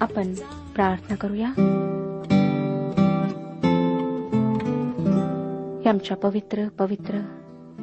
आपण 0.00 0.34
प्रार्थना 0.74 1.14
करूया. 1.14 1.48
आमच्या 5.90 6.16
पवित्र 6.16 6.68
पवित्र 6.68 7.20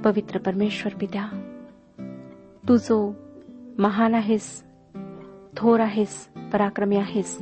पवित्र 0.06 0.40
परमेश्वर 0.40 0.98
पित्या 1.00 1.28
तू 2.68 2.78
जो 2.78 3.14
महान 3.78 4.14
आहेस 4.14 4.64
थोर 5.58 5.80
आहेस 5.80 6.28
पराक्रमी 6.54 6.96
आहेस 6.96 7.38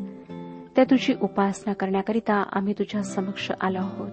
त्या 0.75 0.83
तुझी 0.83 1.15
उपासना 1.21 1.73
करण्याकरिता 1.73 2.43
आम्ही 2.51 2.73
तुझ्या 2.73 3.03
समक्ष 3.03 3.51
आलो 3.61 3.77
आहोत. 3.77 4.11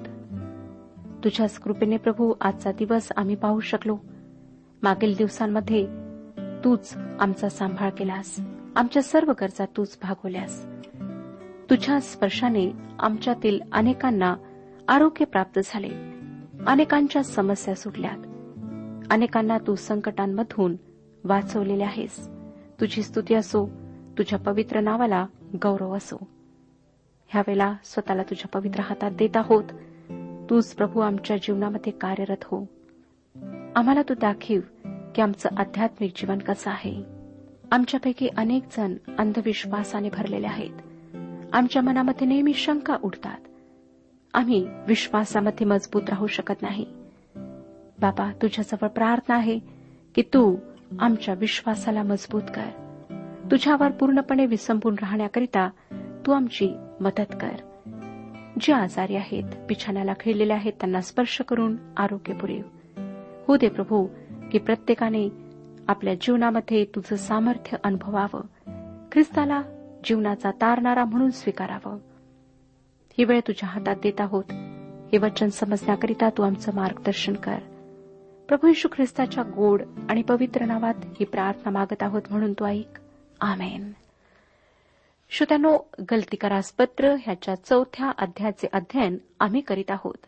तुझ्याच 1.25 1.59
कृपेने 1.59 1.97
प्रभू 1.97 2.35
आजचा 2.41 2.73
दिवस 2.73 3.09
आम्ही 3.17 3.35
पाहू 3.35 3.61
शकलो. 3.61 3.99
मागील 4.83 5.15
दिवसांमध्ये 5.17 5.87
तूच 6.65 6.97
आमचा 7.21 7.49
सांभाळ 7.49 7.91
केलास. 7.91 8.41
आमच्या 8.79 9.03
सर्व 9.03 9.33
गरजा 9.41 9.65
तूच 9.77 9.99
भागवल्यास. 10.03 10.67
तुझ्या 11.71 12.01
स्पर्शाने 12.01 12.73
आमच्यातील 12.99 13.61
अनेकांना 13.73 14.37
आरोग्य 14.89 15.25
प्राप्त 15.25 15.61
झाले. 15.65 15.89
अनेकांच्या 16.67 17.23
समस्या 17.23 17.75
सुटल्यात. 17.75 18.19
अनेकांना 19.11 19.59
तू 19.59 19.75
संकटांमधून 19.75 20.77
वाचवलेले 21.25 21.85
आहेस. 21.85 22.29
तुझी 22.81 23.03
स्तुती 23.03 23.35
असो 23.35 23.67
तुझ्या 24.19 24.39
पवित्र 24.39 24.81
नावाला 24.81 25.27
गौरव 25.63 25.97
असो. 25.97 26.17
ह्यावेळेला 27.27 27.77
स्वतःला 27.85 28.23
तुझ्या 28.23 28.49
पवित्र 28.49 28.81
हातात 28.81 29.11
देत 29.11 29.37
आहोत. 29.37 29.65
तूच 30.51 30.75
प्रभू 30.75 31.01
आमच्या 31.01 31.37
जीवनामध्ये 31.37 31.93
कार्यरत 31.93 32.45
हो. 32.45 32.61
आम्हाला 33.77 34.03
तू 34.03 34.15
दाखीव 34.15 34.61
की 35.15 35.23
आमचं 35.23 35.49
आध्यात्मिक 35.59 36.13
जीवन 36.17 36.39
कसं 36.39 36.71
आहे. 36.71 37.18
आमच्यापैकी 37.73 38.29
अनेक 38.37 38.63
जण 38.77 38.95
अंधविश्वासाने 39.19 40.09
भरलेले 40.09 40.47
आहेत. 40.47 40.71
आमच्या 41.53 41.83
मनामध्ये 41.83 42.27
नेहमी 42.27 42.55
शंका 42.55 42.97
उठतात 43.03 43.37
आम्ही 44.35 44.67
विश्वासामध्ये 44.87 45.67
मजबूत 45.67 46.03
राहू 46.09 46.27
शकत 46.27 46.63
नाही. 46.63 46.87
बाबा 48.01 48.33
तुझ्याजवळ 48.43 48.89
प्रार्थना 48.89 49.37
आहे 49.37 49.59
की 50.15 50.23
तू 50.23 50.57
आमच्या 50.99 51.35
विश्वासाला 51.35 52.03
मजबूत 52.03 52.43
कर. 52.43 52.71
तुझ्यावर 53.51 53.91
पूर्णपणे 53.91 54.47
विसंबून 54.47 54.95
राहण्याकरिता 54.95 55.69
तू 56.27 56.33
आमची 56.33 56.71
मदत 57.01 57.37
कर. 57.41 57.57
जे 58.61 58.73
आजारी 58.73 59.17
आहेत 59.17 59.45
बिछाण्याला 59.69 60.13
खेळलेले 60.21 60.53
आहेत 60.53 60.73
त्यांना 60.73 61.01
स्पर्श 61.01 61.41
करून 61.41 61.77
आरोग्य 61.97 62.35
पुरेव. 62.35 62.63
हो 63.47 63.57
दे 63.57 63.69
प्रभू 63.69 64.07
की 64.53 64.59
प्रत्येकाने 64.59 65.48
आपल्या 65.89 66.15
जीवनामध्ये 66.15 66.85
तुझं 66.85 67.17
सामर्थ्य 67.17 67.77
अनुभवावं. 67.85 68.41
ख्रिस्ताला 69.13 69.63
जीवनाचा 70.05 70.51
तारणारा 70.51 71.05
म्हणून 71.05 71.31
स्वीकारावं. 71.31 71.99
ही 73.19 73.25
वेळ 73.25 73.41
तुझ्या 73.41 73.69
हातात 73.69 73.97
देत 74.03 74.21
आहोत. 74.21 74.45
हे 75.13 75.19
वचन 75.19 75.49
समजण्याकरिता 75.49 76.31
तू 76.31 76.43
आमचं 76.43 76.75
मार्गदर्शन 76.75 77.35
कर. 77.35 77.59
प्रभू 78.49 78.67
यशू 78.67 78.89
ख्रिस्ताच्या 78.93 79.43
गोड 79.43 79.83
आणि 80.09 80.23
पवित्र 80.23 80.65
नावात 80.65 80.95
ही 81.05 81.25
प्रार्थना 81.25 81.71
मागत 81.71 82.03
आहोत 82.03 82.23
म्हणून 82.31 82.53
तू 82.53 82.65
ऐक. 82.65 82.99
आमेन. 83.41 83.93
श्रोत्यानो 85.31 85.79
गलतीकारास 86.11 86.73
पत्र 86.73 87.15
ह्याच्या 87.23 87.55
चौथ्या 87.55 88.13
अध्यायाचे 88.19 88.67
अध्ययन 88.73 89.17
आम्ही 89.41 89.61
करीत 89.61 89.91
आहोत. 89.91 90.27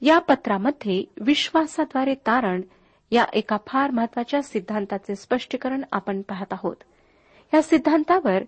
या 0.00 0.18
पत्रामध्ये 0.18 1.04
विश्वासाद्वारे 1.20 2.14
तारण 2.14 2.60
या 3.10 3.24
एका 3.32 3.56
फार 3.66 3.90
महत्त्वाच्या 3.90 4.42
सिद्धांताचे 4.42 5.16
स्पष्टीकरण 5.16 5.82
आपण 5.92 6.22
पाहत 6.22 6.52
आहोत. 6.52 6.76
या 7.54 7.62
सिद्धांतावर 7.62 8.42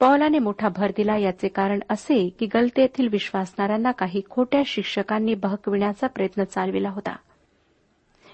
पौलाने 0.00 0.38
मोठा 0.38 0.68
भर 0.68 0.90
दिला 0.96 1.16
याचे 1.16 1.48
कारण 1.48 1.80
असे 1.90 2.28
की 2.28 2.46
गलते 2.46 2.80
येथील 2.80 3.08
विश्वासणाऱ्यांना 3.08 3.90
काही 3.90 4.22
खोट्या 4.30 4.62
शिक्षकांनी 4.66 5.34
बहकविण्याचा 5.34 6.06
प्रयत्न 6.06 6.44
चालविला 6.44 6.90
होता. 6.90 7.16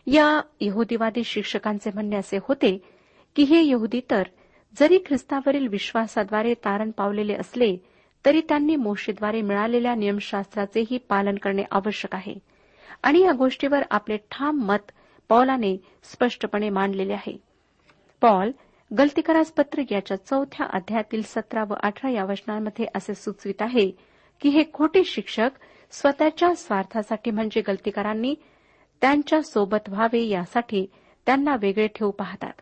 या 0.07 0.41
यहुदीवादी 0.61 1.25
शिक्षकांचे 1.25 1.91
म्हणणे 1.95 2.17
असे 2.17 2.39
होते 2.43 2.85
की 3.37 3.43
हे 3.43 3.67
यहुदी 3.67 4.01
तर 4.11 4.23
जरी 4.81 4.99
ख्रिस्तावरील 5.07 5.69
विश्वासाद्वारे 5.69 6.55
तारण 6.55 6.91
पावलेले 6.91 7.35
असले 7.35 7.77
तरी 8.27 8.41
त्यांनी 8.41 8.77
मोशेद्वारे 8.77 9.43
मिळालेल्या 9.43 9.95
नियमशास्त्राचेही 9.95 10.99
पालन 10.99 11.35
करणे 11.35 11.63
आवश्यक 11.71 12.15
आहे. 12.15 12.35
आणि 13.03 13.21
या 13.21 13.33
गोष्टीवर 13.33 13.83
आपले 13.91 14.17
ठाम 14.17 14.57
मत 14.57 14.93
पॉलाने 15.33 15.77
स्पष्टपणे 16.03 16.71
मांडलेले 16.71 17.13
आहे. 17.13 17.43
पॉल 18.21 18.51
गलतीकरास 18.99 19.53
पत्र 19.53 19.83
याच्या 19.91 20.17
चौथ्या 20.17 20.67
अध्यायातील 20.67 21.23
सतरा 21.23 21.65
व 21.65 21.75
अठरा 21.83 22.11
या 22.11 22.25
वचनांमध्ये 22.25 22.87
असे 22.95 23.15
सुचवित 23.15 23.55
आहे 23.61 23.91
की 24.41 24.49
हे 24.49 24.65
खोटे 24.73 25.05
शिक्षक 25.05 25.51
स्वतःच्या 25.91 26.55
स्वार्थासाठी 26.55 27.31
म्हणजे 27.31 27.61
गलतीकारांनी 27.61 28.35
त्यांच्यासोबत 29.01 29.89
व्हावे 29.89 30.23
यासाठी 30.23 30.87
त्यांना 31.27 31.57
वेगळे 31.61 31.87
ठेवू 31.87 32.11
पाहतात. 32.11 32.53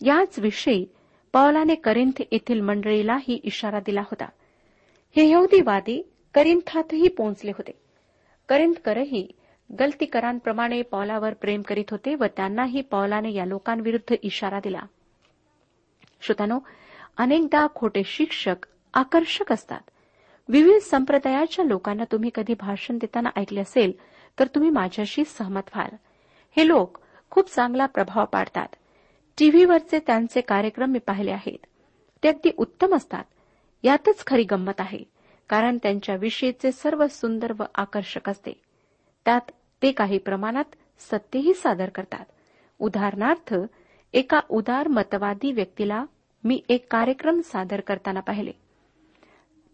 याच 0.00 0.38
विषयी 0.38 0.86
पौलाने 1.32 1.74
करिंथ 1.74 2.22
येथील 2.32 2.60
मंडळीलाही 2.60 3.40
इशारा 3.44 3.80
दिला 3.80 4.00
होता. 4.00 4.28
हे 5.16 5.30
यहुदीवादी 5.30 6.10
करिंथातही 6.34 7.08
पोहोचले 7.08 7.50
होते. 7.50 7.72
करिंथकरही 8.48 9.28
गलतीकरांप्रमाणे 9.80 10.82
पॉलावर 10.82 11.34
प्रेम 11.34 11.62
करीत 11.62 11.84
होते 11.90 12.14
व 12.14 12.24
त्यांनाही 12.24 12.80
पौलाने 12.80 13.32
या 13.32 13.44
लोकांविरुद्ध 13.44 14.14
इशारा 14.22 14.58
दिला. 14.58 14.80
श्रोतानो 16.20 16.58
अनेकदा 17.16 17.66
खोटे 17.74 18.02
शिक्षक 18.04 18.66
आकर्षक 18.94 19.52
असतात. 19.52 19.80
विविध 20.48 20.76
संप्रदायाच्या 20.76 21.64
लोकांना 21.64 22.04
तुम्ही 22.12 22.30
कधी 22.34 22.54
भाषण 22.54 22.98
देताना 22.98 23.28
ऐकले 23.36 23.60
असेल 23.60 23.92
तर 24.38 24.46
तुम्ही 24.46 24.70
माझ्याशी 24.70 25.24
सहमत 25.24 25.62
व्हाल. 25.74 25.96
हे 26.56 26.68
लोक 26.68 26.98
खूप 27.30 27.50
चांगला 27.50 27.86
प्रभाव 27.86 28.24
पाडतात. 28.24 28.68
टीव्हीवरचे 29.38 29.98
त्यांचे 29.98 30.40
कार्यक्रम 30.40 30.90
मी 30.90 30.98
पाहिले 30.98 31.30
आहेत. 31.30 31.66
ते 32.22 32.28
अगदी 32.28 32.50
उत्तम 32.56 32.94
असतात. 32.94 33.24
यातच 33.82 34.26
खरी 34.26 34.42
गंमत 34.42 34.80
आहे 34.80 34.98
कारण 35.48 35.78
त्यांच्याविषयीचे 35.82 36.72
सर्व 36.72 37.06
सुंदर 37.06 37.52
व 37.58 37.62
आकर्षक 37.74 38.28
असते. 38.28 38.60
त्यात 39.24 39.50
ते 39.82 39.92
काही 39.92 40.18
प्रमाणात 40.18 40.64
सत्यही 40.98 41.54
सादर 41.54 41.88
करतात. 41.88 42.24
उदाहरणार्थ 42.78 43.54
एका 44.12 44.40
उदार 44.48 44.88
मतवादी 44.88 45.52
व्यक्तीला 45.52 46.04
मी 46.44 46.60
एक 46.68 46.92
कार्यक्रम 46.92 47.40
सादर 47.40 47.80
करताना 47.80 48.20
पाहिले. 48.20 48.52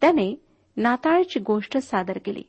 त्याने 0.01 0.41
नाताळची 0.77 1.41
गोष्ट 1.41 1.79
सादर 1.79 2.19
केली. 2.25 2.43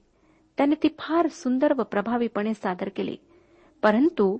त्याने 0.57 0.75
ती 0.83 0.88
फार 1.00 1.27
सुंदर 1.27 1.73
व 1.73 1.83
प्रभावीपणे 1.83 2.53
सादर 2.53 2.89
केली. 2.95 3.17
परंतु 3.83 4.38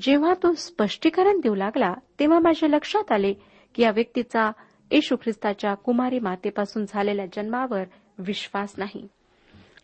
जेव्हा 0.00 0.34
तो 0.42 0.52
स्पष्टीकरण 0.52 1.40
देऊ 1.40 1.54
लागला 1.54 1.94
तेव्हा 2.20 2.38
माझ्या 2.38 2.68
लक्षात 2.68 3.12
आले 3.12 3.32
की 3.74 3.82
या 3.82 3.90
व्यक्तीचा 3.90 4.50
येशू 4.90 5.16
ख्रिस्ताच्या 5.16 5.74
कुमारी 5.74 6.18
मातेपासून 6.18 6.84
झालेल्या 6.88 7.26
जन्मावर 7.26 7.84
विश्वास 8.18 8.74
नाही. 8.76 9.08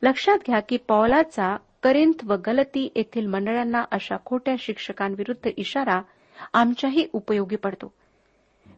लक्षात 0.03 0.39
घ्या 0.47 0.61
की 0.61 0.77
पौलाचा 0.77 1.57
करिंथ 1.83 2.25
व 2.25 2.37
गलती 2.47 2.93
येथील 2.97 3.27
मंडळांना 3.27 3.85
अशा 3.91 4.17
खोट्या 4.25 4.55
शिक्षकांविरुद्ध 4.59 5.51
इशारा 5.57 6.01
आमच्याही 6.53 7.07
उपयोगी 7.13 7.57
पडतो. 7.57 7.93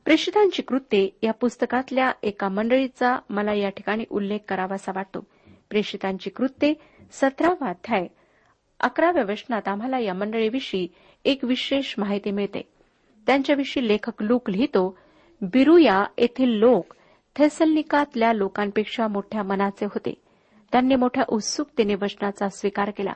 प्रेषितांची 0.04 0.62
कृत्ये 0.62 1.08
या 1.22 1.32
पुस्तकातल्या 1.32 2.12
एका 2.22 2.48
मंडळीचा 2.48 3.18
मला 3.30 3.54
या 3.54 3.68
ठिकाणी 3.68 4.04
उल्लेख 4.10 4.38
करावासा 4.48 4.92
वाटतो. 4.94 5.20
प्रेषितांची 5.70 6.30
कृत्ये 6.30 6.74
सतरावा 7.12 7.68
अध्याय 7.68 8.06
अकराव्या 8.80 9.24
वचनात 9.28 9.68
आम्हाला 9.68 9.98
या 9.98 10.14
मंडळीविषयी 10.14 10.88
एक 11.24 11.44
विशेष 11.44 11.94
माहिती 11.98 12.30
मिळते. 12.30 12.62
त्यांच्याविषयी 13.26 13.88
लेखक 13.88 14.22
लूक 14.22 14.50
लिहितो 14.50 14.98
बिरुया 15.42 16.04
येथील 16.18 16.48
लोक 16.48 16.94
थेसलनिकातल्या 17.36 18.32
लोकांपेक्षा 18.32 19.08
मोठ्या 19.08 19.42
मनाचे 19.42 19.84
होते. 19.84 20.14
त्यांनी 20.72 20.94
मोठ्या 20.94 21.24
उत्सुकतेने 21.28 21.94
वचनाचा 21.94 22.48
स्वीकार 22.48 22.90
केला. 22.90 23.12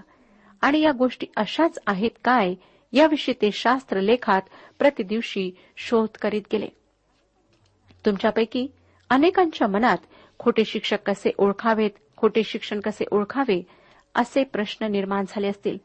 आणि 0.60 0.80
या 0.80 0.92
गोष्टी 0.92 1.26
अशाच 1.36 1.78
आहेत 1.86 2.10
काय? 2.24 2.54
याविषयी 2.92 3.34
ते 3.42 3.50
शास्त्र 3.52 4.00
लेखात 4.00 4.42
प्रतिदिवशी 4.78 5.50
शोध 5.76 6.08
करीत 6.22 6.42
गेले. 6.52 6.68
तुमच्यापैकी 8.06 8.66
अनेकांच्या 9.10 9.68
मनात 9.68 9.98
खोटे 10.38 10.64
शिक्षक 10.64 11.02
कसे 11.06 11.30
ओळखावेत 11.38 11.90
खोटे 12.16 12.42
शिक्षण 12.42 12.80
कसे 12.80 13.04
ओळखावे 13.12 13.66
असे 14.14 14.44
प्रश्न 14.44 14.86
निर्माण 14.86 15.24
झाले 15.28 15.48
असतील. 15.48 15.78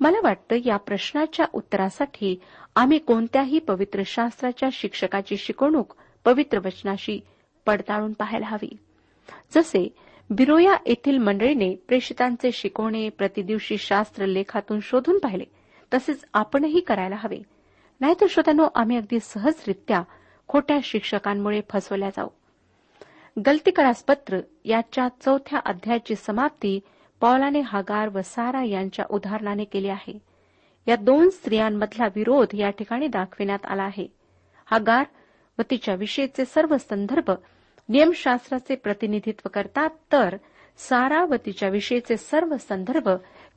मला 0.00 0.18
वाटतं 0.22 0.56
या 0.64 0.76
प्रश्नाच्या 0.76 1.46
उत्तरासाठी 1.52 2.40
आम्ही 2.76 2.98
कोणत्याही 2.98 3.58
पवित्र 3.58 4.02
शास्त्राच्या 4.06 4.68
शिक्षकाची 4.72 5.36
शिकवणूक 5.36 5.94
पवित्र 6.24 6.58
वचनाशी 6.58 7.20
पडताळून 7.66 8.12
पाहायला 8.12 8.46
हवी. 8.46 8.76
जसे 9.54 9.88
बिरोया 10.30 10.76
येथील 10.86 11.18
मंडळीने 11.18 11.74
प्रेषितांचे 11.74 12.52
शिकवणे 12.52 13.08
प्रतिदिवशी 13.08 13.78
शास्त्र 13.78 14.26
लेखातून 14.26 14.80
शोधून 14.82 15.18
पाहिले. 15.18 15.44
तसेच 15.94 16.24
आपणही 16.34 16.80
करायला 16.80 17.16
हवे. 17.18 17.42
नाहीतर 18.00 18.26
श्रोत्यानो 18.30 18.68
आम्ही 18.74 18.96
अगदी 18.96 19.18
सहजरित्या 19.20 20.02
खोट्या 20.48 20.78
शिक्षकांमुळे 20.82 21.60
फसवल्या 21.70 22.10
जाऊ. 22.10 22.28
गलतीकरास 23.46 24.02
पत्र 24.02 24.40
याच्या 24.64 25.08
चौथ्या 25.08 25.58
अध्यायाची 25.58 26.14
समाप्ती 26.14 26.80
पौलाने 27.20 27.60
हागार 27.60 28.08
व 28.08 28.20
सारा 28.24 28.64
यांच्या 28.64 29.04
उदाहरणाने 29.10 29.64
केली 29.64 29.88
आहे. 29.88 30.18
या 30.88 30.96
दोन 30.96 31.28
स्त्रियांमधला 31.30 32.06
विरोध 32.14 32.48
या 32.54 32.70
ठिकाणी 32.70 33.06
दाखविण्यात 33.06 33.66
आला 33.66 33.82
आहे. 33.82 34.06
हागार 34.66 35.04
व 35.58 35.62
तिच्या 35.70 35.94
विषयीचे 35.94 36.44
सर्व 36.44 36.76
संदर्भ 36.76 37.30
नियमशास्त्राचे 37.88 38.74
प्रतिनिधित्व 38.74 39.48
करतात 39.54 39.90
तर 40.12 40.36
सारा 40.78 41.24
व 41.24 41.34
विषयीचे 41.70 42.16
सर्व 42.16 42.56
संदर्भ 42.56 43.08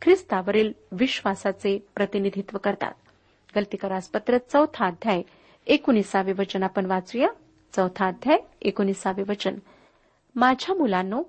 ख्रिस्तावरील 0.01 0.71
विश्वासाचे 0.91 1.87
प्रतिनिधित्व 1.95 2.57
करतात. 2.57 2.91
गलतीकरास 3.55 4.07
पत्र 4.07 4.37
चौथा 4.37 4.85
अध्याय 4.85 5.21
एकोणीसावे 5.67 6.33
वचन. 6.33 6.63
आपण 6.63 6.85
वाचूया. 6.85 7.27
चौथा 7.75 8.07
अध्याय 8.07 8.37
एकोणीसावे 8.61 9.23
वचन. 9.27 9.55
माझ्या 10.35 10.75
मुलांनो 10.75 11.23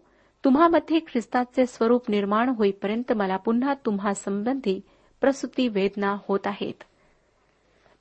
तुम्हामध्ये 0.44 0.98
ख्रिस्ताचे 0.98 1.66
स्वरूप 1.66 2.10
निर्माण 2.10 2.48
होईपर्यंत 2.48 3.12
मला 3.12 3.36
पुन्हा 3.36 3.74
तुम्हा 3.74 4.14
संबंधी 4.14 4.80
प्रसूती 5.20 5.68
वेदना 5.68 6.16
होत 6.28 6.40
आहेत. 6.44 6.84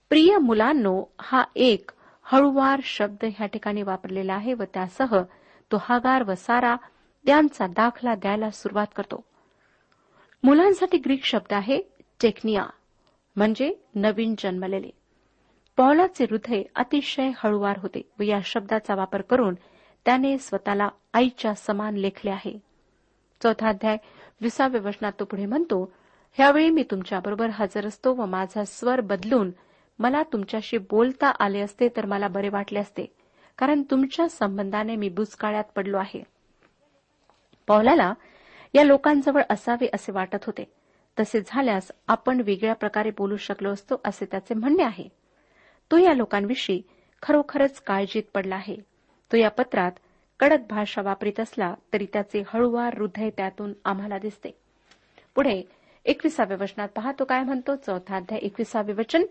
प्रिय 0.10 0.38
मुलांनो 0.38 1.04
हा 1.22 1.44
एक 1.56 1.92
हळुवार 2.32 2.80
शब्द 2.84 3.26
ह्या 3.26 3.48
ठिकाणी 3.48 3.82
वापरलेला 3.82 4.34
आहे 4.34 4.54
व 4.54 4.64
त्यासह 4.74 5.16
तो 5.72 5.78
हागार 5.82 6.24
व 6.24 6.34
सारा 6.34 6.76
त्यांचा 7.26 7.68
दाखला 7.68 8.16
द्यायला 8.16 8.50
सुरुवात 8.50 8.88
करतो. 8.96 9.24
मुलांसाठी 10.44 10.98
ग्रीक 10.98 11.26
शब्द 11.26 11.54
आहे 11.54 11.82
टेक्निया 12.22 12.66
म्हणजे 13.36 13.74
नवीन 13.96 14.36
जन्मलेले. 14.40 14.90
पौलाचे 15.78 16.26
हृदय 16.30 16.62
अतिशय 16.76 17.32
हळुवार 17.38 17.78
होते 17.78 18.02
व 18.20 18.24
या 18.24 18.40
शब्दाचा 18.46 18.96
वापर 18.96 19.22
करून 19.22 19.56
त्याने 20.06 20.38
स्वतःला 20.38 20.90
आईच्या 21.14 21.54
समान 21.56 21.96
लेखले 21.96 22.32
आहे. 22.32 22.58
चौथा 23.42 23.70
अध्याय 23.70 23.98
विसाव्या 24.42 24.82
वचनात 24.82 25.12
तो 25.20 25.26
पुढे 25.26 25.46
म्हणतो 25.46 25.92
ह्यावेळी 26.38 26.70
मी 26.70 26.84
तुमच्याबरोबर 26.84 27.50
हजर 27.54 27.88
असतो 27.88 28.14
व 28.14 28.26
माझा 28.26 28.64
स्वर 28.64 29.02
बदलून 29.02 29.52
मला 30.02 30.24
तुमच्याशी 30.24 30.78
बोलता 30.78 31.32
आले 31.40 31.60
असते 31.60 31.88
तर 31.88 32.06
मला 32.06 32.28
बरे 32.28 32.50
वाटले 32.50 32.80
असते 32.80 33.06
कारण 33.58 33.84
तुमच्या 33.92 34.30
संबंधाने 34.30 34.96
मी 34.96 35.10
बुचकाळ्यात 35.10 35.64
पडलो 35.76 35.98
आहे. 35.98 36.24
पौलाला 37.68 38.14
या 38.74 38.84
लोकांजवळ 38.84 39.42
असावे 39.50 39.88
असे 39.94 40.12
वाटत 40.12 40.44
होते. 40.46 40.64
तसे 41.20 41.40
झाल्यास 41.48 41.92
आपण 42.08 42.42
वेगळ्या 42.46 42.76
प्रकारे 42.76 43.10
बोलू 43.10 43.38
शकलो 43.38 43.72
असतो 43.72 43.96
असे 44.06 44.26
त्याचे 44.26 44.54
म्हणणे 44.54 44.84
आहे. 44.84 45.08
तो 45.92 45.98
या 45.98 46.14
लोकांविषयी 46.14 46.82
खरोखरच 47.22 47.82
काळजीत 47.82 48.24
पडला 48.34 48.56
आहे. 48.56 48.78
तो 49.32 49.38
या 49.38 49.50
पत्रात 49.50 49.92
कडक 50.40 50.60
भाषा 50.70 51.02
वापरीत 51.02 51.40
असला 51.40 51.74
तरी 51.94 52.06
त्याचे 52.14 52.44
हळूवार 52.48 52.98
हृदय 52.98 53.30
त्यातून 53.30 53.74
आम्हाला 53.86 54.18
दिसते. 54.18 54.50
पुढे 55.36 55.64
एकविसाव्या 56.06 56.58
वचनात 56.62 56.90
पाहतो 56.90 57.26
काय 57.26 57.44
म्हणतो? 57.44 57.76
चौथा 57.76 58.16
अध्याय 58.16 58.40
एकविसावे 58.44 58.94
वचन. 58.94 59.24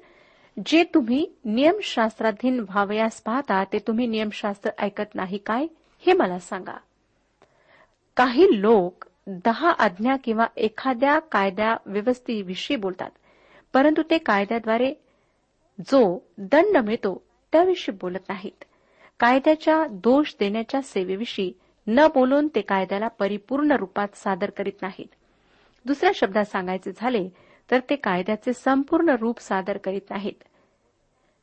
जे 0.66 0.84
तुम्ही 0.84 1.26
नियमशास्त्राधीन 1.44 2.60
व्हावयास 2.60 3.20
पाहता 3.20 3.64
ते 3.64 3.78
तुम्ही 3.78 4.06
नियमशास्त्र 4.06 4.70
ऐकत 4.78 5.14
नाही 5.14 5.38
काय? 5.38 5.66
हे 6.06 6.12
मला 6.12 6.38
सांगा. 6.38 6.76
काही 8.16 8.60
लोक 8.60 9.04
दहा 9.26 9.70
आज्ञा 9.70 10.16
किंवा 10.16 10.46
एखाद्या 10.56 11.18
कायद्या 11.18 11.76
व्यवस्थेविषयी 11.86 12.76
बोलतात 12.76 13.10
परंतु 13.72 14.02
ते 14.02 14.18
कायद्याद्वारे 14.18 14.94
जो 15.80 16.18
दंड 16.38 16.76
मिळतो 16.76 17.22
त्याविषयी 17.52 17.96
बोलत 18.00 18.28
नाहीत. 18.28 18.64
कायद्याच्या 19.20 19.86
दोष 19.90 20.34
देण्याच्या 20.40 20.82
सेवेविषयी 20.82 21.52
न 21.86 22.06
बोलून 22.06 22.48
ते 22.54 22.60
कायद्याला 22.60 23.08
परिपूर्ण 23.08 23.72
रूपात 23.72 24.08
सादर 24.14 24.50
करीत 24.50 24.82
नाहीत. 24.82 25.08
दुसऱ्या 25.86 26.12
शब्दात 26.14 26.44
सांगायचे 26.44 26.92
झाले 26.96 27.28
तर 27.70 27.78
ते 27.90 27.96
कायद्याचे 27.96 28.52
संपूर्ण 28.52 29.08
रूप 29.20 29.40
सादर 29.40 29.76
करीत 29.76 30.10
नाहीत. 30.10 30.44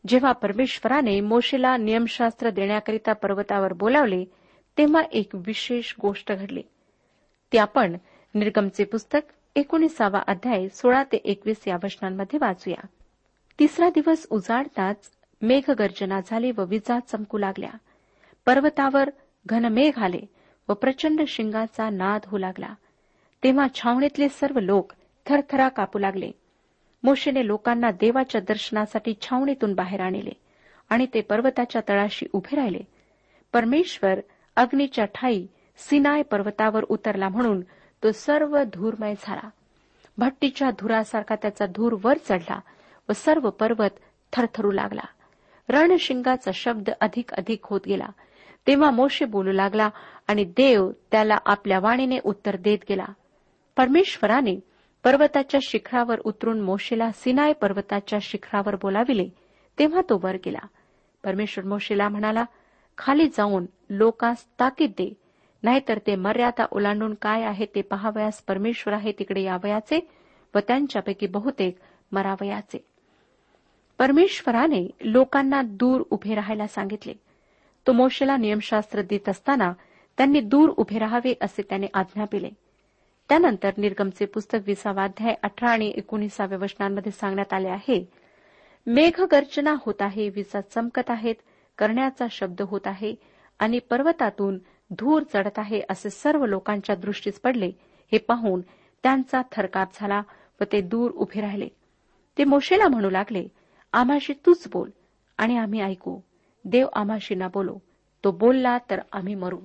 जेव्हा 0.08 0.32
परमेश्वराने 0.32 1.22
मोशेला 1.22 1.78
नियमशास्त्र 1.78 2.50
देण्याकरिता 2.50 3.14
पर्वतावर 3.14 3.74
बोलावले 3.74 4.26
तेव्हा 4.78 5.02
एक 5.12 5.30
विशेष 5.34 5.94
गोष्ट 6.02 6.32
घडली. 6.32 6.62
ती 7.52 7.58
आपण 7.58 7.96
निर्गमचे 8.36 8.84
पुस्तक 8.84 9.20
एकोणीसावा 9.56 10.20
अध्याय 10.28 10.68
सोळा 10.70 11.04
ते 11.04 11.18
एकवीस 11.18 11.68
या 11.68 11.78
वचनांमध्ये 11.84 12.40
वाचूया. 12.42 12.88
तिसरा 13.60 13.90
दिवस 13.90 14.28
उजाडताच 14.30 15.12
मेघगर्जना 15.42 16.20
झाली 16.28 16.52
व 16.52 16.66
विजा 16.66 17.00
चमकू 17.00 17.38
लागल्या. 17.38 17.70
पर्वतावर 18.46 19.10
घनमेघ 19.46 20.00
आले 20.00 20.22
व 20.70 20.74
प्रचंड 20.74 21.22
शिंगाचा 21.28 21.90
नाद 21.90 22.22
होऊ 22.26 22.40
लागला. 22.40 22.74
तेव्हा 23.44 23.68
छावणीतले 23.76 24.30
सर्व 24.30 24.60
लोक 24.60 24.94
थरथरा 25.26 25.70
कापू 25.70 26.00
लागले. 26.00 26.32
मोशेने 27.04 27.48
लोकांना 27.48 27.92
देवाच्या 27.92 28.42
दर्शनासाठी 28.42 29.13
छावणीतून 29.22 29.74
बाहेर 29.74 30.01
आणले 30.01 30.32
आणि 30.89 31.06
ते 31.13 31.22
पर्वताच्या 31.22 31.82
तळाशी 31.89 32.25
उभे 32.34 32.56
राहिले. 32.56 32.80
परमेश्वर 33.54 34.20
अग्नीच्या 34.56 35.06
ठाई 35.06 35.48
सिनाय 35.77 36.22
पर्वतावर 36.22 36.84
उतरला 36.84 37.30
म्हणून 37.30 37.62
तो 38.04 38.12
सर्व 38.12 38.63
धूरमय 38.74 39.13
झाला. 39.22 39.50
भट्टीच्या 40.18 40.70
धुरासारखा 40.72 41.36
त्याचा 41.36 41.66
धूर 41.66 41.96
वर 42.04 42.18
चढला 42.18 42.60
व 43.10 43.13
सर्व 43.13 43.50
पर्वत 43.50 43.89
थरथरू 44.34 44.72
लागला. 44.72 45.01
रणशिंगाचा 45.70 46.51
शब्द 46.54 46.89
अधिक 47.01 47.34
अधिक 47.34 47.60
होत 47.63 47.82
गेला. 47.88 48.08
तेव्हा 48.68 48.92
मोशे 48.92 49.25
बोलू 49.25 49.51
लागला 49.51 49.89
आणि 50.27 50.44
देव 50.44 50.92
त्याला 51.12 51.38
आपल्या 51.46 51.80
वाणीने 51.80 52.20
उत्तर 52.24 52.56
देत 52.56 52.80
गेला. 52.89 53.06
परमेश्वराने 53.77 54.60
पर्वताच्या 55.04 55.60
शिखरावर 55.63 56.20
उतरून 56.20 56.62
मोशेला 56.62 57.12
सिनाय 57.12 57.54
पर्वताच्या 57.54 58.20
शिखरावर 58.22 58.75
बोलाविले 58.75 59.27
तेव्हा 59.80 60.01
तो 60.10 60.20
वर 60.24 60.36
गेला. 60.46 60.60
परमेश्वर 61.24 61.66
मोशेला 61.66 62.10
म्हणाला 62.10 62.44
खाली 62.98 63.27
जाऊन 63.27 63.66
लोकांस 63.89 64.46
ताकीद 64.60 64.92
दे 64.92 65.13
नाहीतर 65.63 66.00
ते 66.08 66.16
मर्यादा 66.16 66.66
ओलांडून 66.72 67.13
काय 67.13 67.44
आहे 67.44 67.66
ते 67.66 67.82
पहावयास 67.82 68.42
परमेश्वर 68.42 68.94
आहे 68.94 69.12
तिकडे 69.12 69.42
यावयाचे 69.42 70.00
व 70.56 70.60
त्यांच्यापैकी 70.60 71.27
बहुतेक 71.27 71.77
मरावयाचे. 72.12 72.77
परमेश्वराने 74.00 74.88
लोकांना 75.01 75.62
दूर 75.62 76.04
उभे 76.12 76.36
राहायला 76.36 76.68
सांगितले. 76.68 77.13
तो 77.88 77.92
मोशेला 77.92 78.38
नियमशास्त्र 78.38 79.01
देत 79.01 79.30
असताना 79.30 79.74
त्यांनी 80.18 80.39
दूर 80.39 80.70
उभे 80.70 81.00
राहावे 81.00 81.34
असे 81.42 81.62
त्याने 81.62 81.88
आज्ञा 81.94 82.25
दिले. 82.32 82.50
त्यानंतर 83.29 83.72
निर्गमचे 83.77 84.25
पुस्तक 84.25 84.57
विसावाध्याय 84.65 85.36
अठरा 85.43 85.69
आणि 85.69 85.93
एकोणीसाव्या 85.96 86.57
वचनांमध्ये 86.57 87.12
सांगण्यात 87.12 87.53
आले 87.53 87.67
आहे. 87.67 88.05
मेघगर्जना 88.88 89.75
होत 89.86 90.01
आहे 90.01 90.29
विजा 90.29 90.62
चमकत 90.62 91.10
आहेत 91.10 91.36
करण्याचा 91.77 92.25
शब्द 92.31 92.62
होत 92.62 92.81
आहे 92.86 93.15
आणि 93.60 93.79
पर्वतातून 93.79 94.57
धूर 94.91 95.24
चढत 95.34 95.60
आहे 95.60 95.81
असे 95.89 96.10
सर्व 96.10 96.46
लोकांच्या 96.46 96.96
दृष्टीस 96.96 97.39
पडले. 97.39 97.72
हे 98.12 98.17
पाहून 98.17 98.62
त्यांचा 99.03 99.41
थरकाप 99.51 99.89
झाला 99.93 100.22
व 100.62 100.63
ते 100.72 100.81
दूर 100.81 101.12
उभे 101.12 101.41
राहिले. 101.41 101.67
ते 102.38 102.43
मोशेला 102.43 102.88
म्हणू 102.88 103.10
लागले 103.10 103.48
आम्हाशी 103.93 104.34
तूच 104.46 104.67
बोल 104.74 104.89
आणि 105.38 105.57
आम्ही 105.57 105.81
ऐकू. 105.81 106.19
देव 106.65 106.88
आम्हाशी 106.93 107.36
ना 107.36 107.48
बोलो. 107.48 107.77
तो 108.24 108.31
बोलला 108.31 108.77
तर 108.89 109.00
आम्ही 109.12 109.36
मरू. 109.36 109.60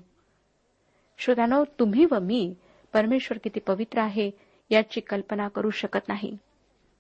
श्रोत्यानो 1.19 1.64
तुम्ही 1.78 2.07
व 2.11 2.19
मी 2.19 2.54
परमेश्वर 2.95 3.39
किती 3.39 3.61
पवित्र 3.61 3.99
आहे 3.99 4.31
याची 4.71 5.01
कल्पना 5.01 5.49
करू 5.49 5.71
शकत 5.71 6.09
नाही. 6.09 6.37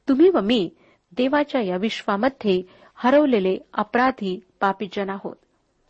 तुम्ही 0.08 0.30
व 0.30 0.40
मी 0.40 0.70
देवाच्या 1.12 1.60
या 1.60 1.76
विश्वामध्ये 1.76 2.62
हरवलेले 2.94 3.58
अपराधी 3.72 4.40
पापीजन 4.60 5.10
आहोत. 5.10 5.36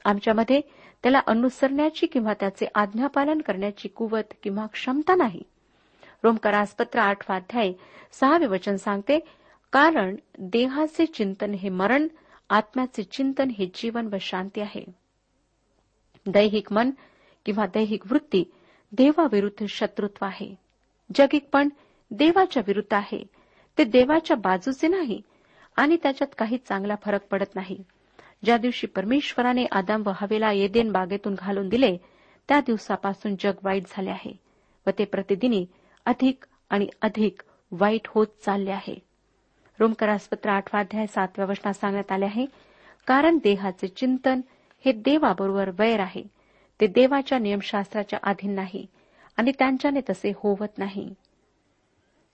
आमच्यामध्ये 0.05 0.61
त्याला 1.03 1.21
अनुसरण्याची 1.27 2.07
किंवा 2.07 2.35
त्याचे 2.35 2.67
आज्ञापालन 2.75 3.39
करण्याची 3.39 3.89
कुवत 3.89 4.35
किंवा 4.43 4.67
क्षमता 4.67 5.15
नाही. 5.15 5.43
रोमकरासपत्र 6.25 6.99
आठवा 6.99 7.37
अध्याय 7.37 7.73
सहावे 8.13 8.47
वचन 8.47 8.77
सांगते 8.77 9.19
कारण 9.73 10.17
देहाचे 10.39 11.07
चिंतन 11.07 11.55
हे 11.55 11.69
मरण 11.69 12.09
आत्म्याचे 12.51 13.03
चिंतन 13.03 13.49
हे 13.59 13.67
जीवन 13.75 14.09
व 14.13 14.17
शांती 14.21 14.61
आहे. 14.61 14.85
दैहिक 16.27 16.73
मन 16.73 16.91
किंवा 17.47 17.67
दैहिक 17.67 18.03
वृत्ती 18.11 18.45
देवाविरुद्ध 18.93 19.67
शत्रुत्व 19.67 20.25
आहे. 20.25 20.55
जगिकपण 21.15 21.69
देवाच्या 22.11 22.63
विरुद्ध 22.67 22.95
आहे. 22.95 23.25
ते 23.79 23.85
देवाच्या 23.85 24.37
बाजूचे 24.37 24.89
नाही 24.89 25.21
आणि 25.77 25.97
त्याच्यात 26.03 26.35
काही 26.39 26.59
चांगला 26.59 26.95
फरक 27.03 27.27
पडत 27.27 27.55
नाही. 27.55 27.83
ज्या 28.45 28.57
दिवशी 28.57 28.87
परमेश्वराने 28.87 29.65
आदाम 29.73 30.03
व 30.07 30.11
हवेला 30.15 30.53
येदेन 30.53 30.93
बागेतून 30.93 31.35
घालून 31.39 31.69
दिले 31.69 31.97
त्या 32.49 32.61
दिवसापासून 32.61 33.35
जग 33.41 33.53
वाईट 33.63 33.83
झाले 33.87 34.11
आहे 34.11 34.33
व 34.87 34.91
ते 34.99 35.05
प्रतिदिनी 35.05 35.67
अधिक 36.07 36.45
आणि 36.71 36.89
अधिक 37.03 37.43
वाईट 37.73 38.09
होत 38.09 38.27
चालले 38.45 38.71
आहे. 38.71 38.97
रोमकरासपत्र 39.81 40.51
आठवा 40.51 40.81
अध्याय 40.81 41.07
सातव्या 41.07 41.47
वचनात 41.47 41.75
सांगण्यात 41.75 42.13
आले 42.13 42.25
आहे 42.25 42.47
कारण 43.07 43.39
देहाचे 43.43 43.89
चिंतन 43.89 44.41
हे 44.85 44.93
देवाबरोबर 44.93 45.71
वैर 45.79 46.01
आहे. 46.01 46.23
ते 46.81 46.87
देवाच्या 46.87 47.38
नियमशास्त्राच्या 47.38 48.19
अधीन 48.23 48.55
नाही 48.55 48.87
आणि 49.37 49.52
त्यांच्याने 49.59 50.00
तसे 50.11 50.33
होवत 50.37 50.79
नाही. 50.79 51.14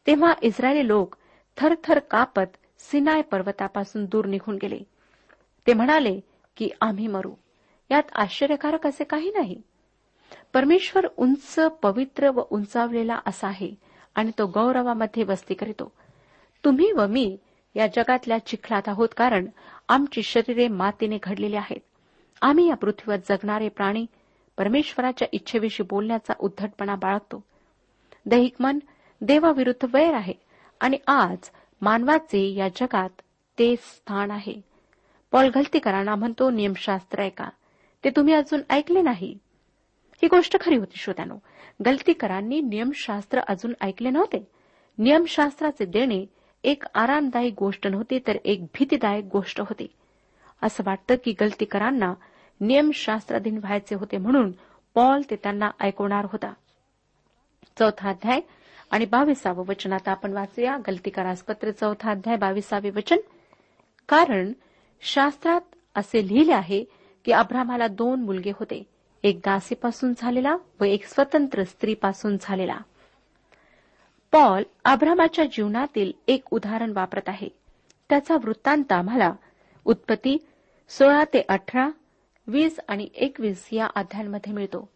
तेव्हा 0.07 0.35
इस्रायली 0.42 0.88
लोक 0.88 1.16
थरथर 1.57 1.99
कापत 1.99 2.57
सिनाय 2.78 3.23
पर्वतापासून 3.23 4.04
दूर 4.04 4.26
निघून 4.26 4.59
गेले. 4.62 4.78
ते 5.66 5.73
म्हणाले 5.75 6.21
की 6.57 6.71
आम्ही 6.80 7.07
मरू. 7.07 7.35
यात 7.90 8.02
आश्चर्यकारक 8.14 8.87
असे 8.87 9.04
काही 9.04 9.30
नाही. 9.30 9.62
परमेश्वर 10.54 11.07
उंच 11.16 11.54
पवित्र 11.83 12.30
व 12.30 12.42
उंचावलेला 12.50 13.21
असा 13.26 13.49
आहे 13.49 13.75
आणि 14.14 14.30
तो 14.38 14.47
गौरवामध्ये 14.47 15.25
वस्ती 15.25 15.54
करीतो. 15.54 15.92
तुम्ही 16.64 16.92
व 16.92 17.07
मी 17.07 17.37
या 17.75 17.87
जगातल्या 17.87 18.38
चिखलात 18.47 18.88
आहोत 18.88 19.09
कारण 19.16 19.47
आमची 19.88 20.23
शरीरे 20.23 20.68
मातीने 20.68 21.18
घडलेली 21.23 21.57
आहेत. 21.57 21.80
आम्ही 22.42 22.68
या 22.68 22.76
पृथ्वीवर 22.76 23.16
जगणारे 23.28 23.68
प्राणी 23.68 24.07
परमेश्वराच्या 24.59 25.29
इच्छेविषयी 25.33 25.87
बोलण्याचा 25.91 26.33
उद्धटपणा 26.38 26.95
बाळगतो. 26.95 27.45
दैहिक 28.27 28.55
मन 28.61 28.79
देवाविरुद्ध 29.21 29.87
वैर 29.95 30.15
आहे 30.15 30.35
आणि 30.81 30.99
आज 31.07 31.50
मानवाचे 31.83 32.55
या 32.55 32.69
जगात 32.69 33.11
ते 33.59 33.77
स्थान 33.77 34.31
आहे. 34.31 34.61
पॉल 35.33 35.50
गलतीकरांना 35.55 36.15
म्हणतो 36.15 36.50
नियमशास्त्र 36.50 37.23
ऐका. 37.23 37.49
ते 38.05 38.11
तुम्ही 38.11 38.35
अजून 38.35 38.61
ऐकले 38.71 39.03
नाही. 39.03 39.38
ही 40.23 40.27
गोष्ट 40.27 40.61
खरी 40.61 40.77
होती 40.77 40.97
श्रोत्यानो. 40.97 41.37
गलतीकरांनी 41.87 42.61
नियमशास्त्र 42.61 43.38
अजून 43.38 43.75
ऐकले 43.81 44.11
नव्हते. 44.11 44.49
नियमशास्त्राचे 44.99 45.85
देणे 45.85 46.27
एक 46.65 46.83
आरामदायी 46.95 47.50
गोष्ट 47.50 47.87
नव्हती 47.87 48.19
तर 48.19 48.37
एक 48.45 48.62
भीतीदायक 48.62 49.25
गोष्ट 49.33 49.61
होती. 49.61 49.87
असं 50.62 50.85
वाटतं 50.87 51.15
की 51.25 51.33
गलतीकरांना 51.41 52.15
नियमशास्त्राधीन 52.61 53.59
व्हायचे 53.59 53.95
होते 53.95 54.17
म्हणून 54.17 54.53
पॉल 54.95 55.23
ते 55.31 55.37
त्यांना 55.37 55.71
ऐकवणार 55.81 56.25
होता. 56.25 56.53
चौथा 57.79 58.09
अध्याय 58.09 58.41
आणि 58.91 59.05
बावीसावं 59.05 59.67
वचन. 59.67 59.93
आता 59.93 60.11
आपण 60.11 60.33
वाचूया 60.33 60.77
गलतीकारास 60.88 61.43
पत्र. 61.43 61.71
चौथा 61.71 62.11
अध्याय 62.11 62.37
बावीसावे 62.37 62.91
वचन. 62.91 63.17
कारण 64.09 64.53
शास्त्रात 65.00 65.61
असे 65.95 66.29
लिहिले 66.29 66.53
आहे 66.53 66.85
की 67.25 67.33
अब्रामाला 67.33 67.87
दोन 67.87 68.23
मुलगे 68.23 68.50
होते. 68.50 68.83
एक 69.23 69.37
दासीपासून 69.37 70.12
झालेला 70.19 70.57
व 70.81 70.85
एक 70.85 71.05
स्वतंत्र 71.05 71.62
स्त्रीपासून 71.62 72.37
झालेला. 72.41 72.79
पॉल 74.33 74.62
अब्रामाच्या 74.85 75.45
जीवनातील 75.45 76.12
एक 76.29 76.43
उदाहरण 76.50 76.93
वापरत 76.93 77.29
आहे. 77.29 77.49
त्याचा 78.09 78.35
वृत्तांत 78.35 78.93
आम्हाला. 78.93 79.33
उत्पत्ती 79.85 80.47
सोळा 80.88 81.25
ते 81.25 81.45
अठरा 81.49 81.88
वीस 82.49 82.81
आणि 82.88 83.09
एकवीस 83.14 83.69
या 83.73 83.87
अध्यायांमध्ये 83.95 84.52
मिळतो. 84.52 84.88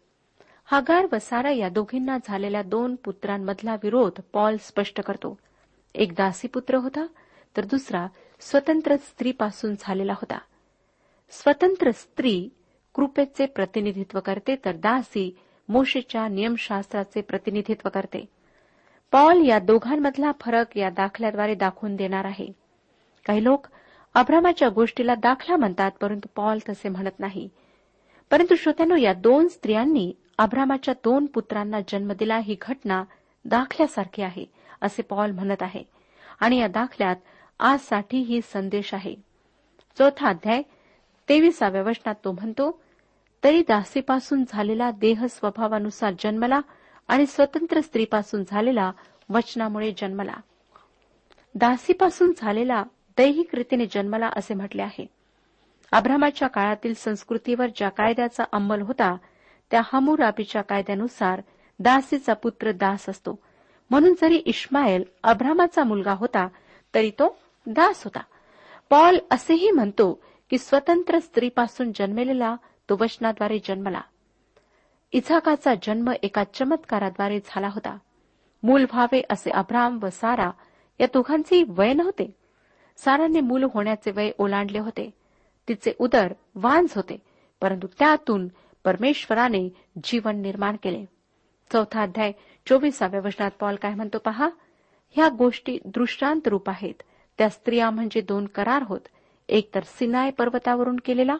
हागार 0.65 1.07
व 1.11 1.17
सारा 1.21 1.51
या 1.51 1.69
दोघींना 1.69 2.17
झालेल्या 2.27 2.61
दोन 2.61 2.95
पुत्रांमधला 2.95 3.75
विरोध 3.83 4.21
पॉल 4.33 4.57
स्पष्ट 4.57 5.01
करतो. 5.01 5.39
एक 5.95 6.11
दासीपुत्र 6.11 6.75
होता 6.75 7.05
तर 7.57 7.65
दुसरा 7.65 8.07
स्वतंत्र 8.39 8.95
स्त्रीपासून 8.95 9.75
झालेला 9.79 10.13
होता. 10.13 10.37
स्वतंत्र 11.31 11.91
स्त्री 11.91 12.49
कृपेचे 12.93 13.45
प्रतिनिधित्व 13.45 14.19
करते 14.19 14.55
तर 14.65 14.75
दासी 14.75 15.37
मोशेच्या 15.69 16.27
नियमशास्त्राचे 16.27 17.21
प्रतिनिधित्व 17.21 17.89
करते. 17.89 18.25
पॉल 19.11 19.47
या 19.47 19.59
दोघांमधला 19.59 20.31
फरक 20.41 20.77
या 20.77 20.89
दाखल्याद्वारे 20.89 21.55
दाखवून 21.55 21.95
देणार 21.95 22.25
आहे. 22.25 22.47
काही 23.25 23.43
लोक 23.43 23.67
अब्रामाच्या 24.13 24.69
गोष्टीला 24.69 25.15
दाखला 25.15 25.57
म्हणतात 25.57 25.91
परंतु 26.01 26.27
पॉल 26.35 26.59
तसे 26.69 26.89
म्हणत 26.89 27.19
नाही. 27.19 27.49
परंतु 28.31 28.55
श्रोत्यानो 28.55 28.95
या 28.95 29.13
दोन 29.13 29.47
स्त्रियांनी 29.47 30.13
अब्रामाच्या 30.37 30.93
दोन 30.93 31.25
पुत्रांना 31.25 31.79
जन्म 31.87 32.11
दिला 32.11 32.37
ही 32.37 32.55
घटना 32.61 33.03
दाखल्यासारखी 33.45 34.21
आहे 34.21 34.45
असे 34.81 35.01
पॉल 35.01 35.31
म्हणत 35.31 35.61
आहे. 35.61 35.83
आणि 36.39 36.57
या 36.57 36.67
दाखल्यात 36.67 37.15
आजसाठी 37.59 38.17
ही 38.17 38.41
संदेश 38.41 38.93
आहे. 38.93 39.15
चौथा 39.97 40.27
अध्याय 40.27 40.61
तेविसाव्या 41.29 41.81
वचनात 41.81 42.15
तो 42.25 42.31
म्हणतो 42.31 42.81
तरी 43.43 43.61
दासीपासून 43.61 44.43
झालेला 44.49 44.91
देह 44.91 45.25
स्वभावानुसार 45.25 46.13
जन्मला 46.19 46.59
आणि 47.07 47.25
स्वतंत्र 47.25 47.81
स्त्रीपासून 47.81 48.43
झालेला 48.47 48.91
वचनामुळे 49.29 49.93
जन्मला. 49.97 50.33
दासीपासून 51.55 52.31
झालेला 52.37 52.83
दैहिक 53.17 53.55
रीतीने 53.55 53.85
जन्मला 53.85 54.27
असे 54.27 54.53
म्हटले 54.53 54.81
आहे. 54.81 55.05
अब्रामाच्या 55.91 56.47
काळातील 56.47 56.93
संस्कृतीवर 56.93 57.67
ज्या 57.75 57.89
कायद्याचा 57.89 58.43
अंमल 58.51 58.81
होता 58.81 59.17
त्या 59.71 59.81
हमुराबीच्या 59.93 60.61
कायद्यानुसार 60.61 61.41
दासीचा 61.79 62.33
पुत्र 62.33 62.71
दास 62.71 63.09
असतो. 63.09 63.39
म्हणून 63.89 64.13
जरी 64.21 64.35
इस्माईल 64.35 65.03
अब्रामाचा 65.23 65.83
मुलगा 65.83 66.13
होता 66.13 66.47
तरी 66.95 67.09
तो 67.09 67.37
दास 67.67 68.03
होता. 68.03 68.19
पॉल 68.89 69.17
असेही 69.31 69.71
म्हणतो 69.71 70.21
की 70.49 70.57
स्वतंत्र 70.57 71.19
स्त्रीपासून 71.19 71.91
जन्मेलेला 71.95 72.55
तो 72.89 72.97
वचनाद्वारे 72.99 73.59
जन्मला. 73.59 74.01
इझाकाचा 75.11 75.73
जन्म 75.83 76.11
एका 76.23 76.43
चमत्काराद्वारे 76.43 77.39
झाला 77.45 77.67
होता. 77.67 77.97
मूल 78.63 78.85
व्हावे 78.93 79.21
असे 79.29 79.49
अब्राम 79.51 79.99
व 80.01 80.09
सारा 80.09 80.51
या 80.99 81.07
दोघांचे 81.13 81.63
वय 81.67 81.93
नव्हते. 81.93 82.42
साराने 82.97 83.39
मूल 83.41 83.63
होण्याचे 83.63 84.11
वय 84.11 84.31
ओलांडले 84.37 84.79
होते. 84.79 85.09
तिचे 85.67 85.93
उदर 85.99 86.33
वांज 86.55 86.87
होते 86.95 87.17
परंतु 87.61 87.87
त्यातून 87.99 88.47
परमेश्वराने 88.83 89.69
जीवन 90.03 90.41
निर्माण 90.41 90.75
केले. 90.83 91.05
चौथा 91.73 92.01
अध्याय 92.01 92.31
चोवीसाव्या 92.67 93.19
वचनात 93.19 93.51
पॉल 93.59 93.75
काय 93.75 93.93
म्हणतो 93.93 94.17
पहा? 94.17 94.49
ह्या 95.09 95.29
गोष्टी 95.29 95.77
दृष्टांत 95.85 96.47
रूप 96.47 96.69
आहेत. 96.69 96.93
त्या 97.37 97.49
स्त्रिया 97.49 97.89
म्हणजे 97.89 98.21
दोन 98.21 98.45
करार 98.45 98.83
होत. 98.83 98.99
एक 99.49 99.69
तर 99.75 99.83
सिनाय 99.83 100.31
पर्वतावरून 100.31 100.95
केलेला 101.05 101.35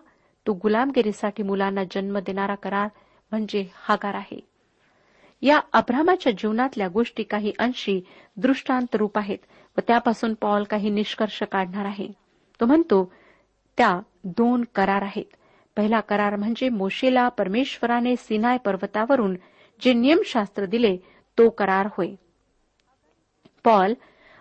तो 0.48 0.54
गुलामगिरीसाठी 0.54 1.44
मुलांना 1.44 1.84
जन्म 1.84 2.18
देणारा 2.18 2.56
करार 2.56 2.88
म्हणजे 3.32 3.70
हागार 3.76 4.14
आहे. 4.14 4.48
या 5.42 5.60
अभ्रामाच्या 5.74 6.32
जीवनातल्या 6.32 6.88
गोष्टी 6.88 7.24
काही 7.24 7.54
अंशी 7.60 8.02
दृष्टांत 8.38 8.96
रूप 8.96 9.18
आहेत. 9.18 9.38
व 9.78 9.82
त्यापासून 9.88 10.34
पॉल 10.34 10.64
काही 10.64 10.90
निष्कर्ष 10.90 11.44
काढणार 11.44 11.86
आहे. 11.86 12.08
तो 12.62 12.66
म्हणतो 12.66 13.12
त्या 13.78 14.00
दोन 14.24 14.64
करार 14.76 15.02
आहेत. 15.02 15.26
पहिला 15.78 16.00
करार 16.00 16.36
म्हणजे 16.36 16.70
मोशेला 16.70 17.30
परमेश्वराने 17.30 18.16
सिनाय 18.16 18.58
पर्वतावरून 18.58 19.38
जे 19.82 19.94
नियमशास्त्र 19.94 20.66
दिले 20.66 20.98
तो 21.38 21.50
करार 21.50 21.88
होय. 21.92 22.08
पॉल 23.64 23.94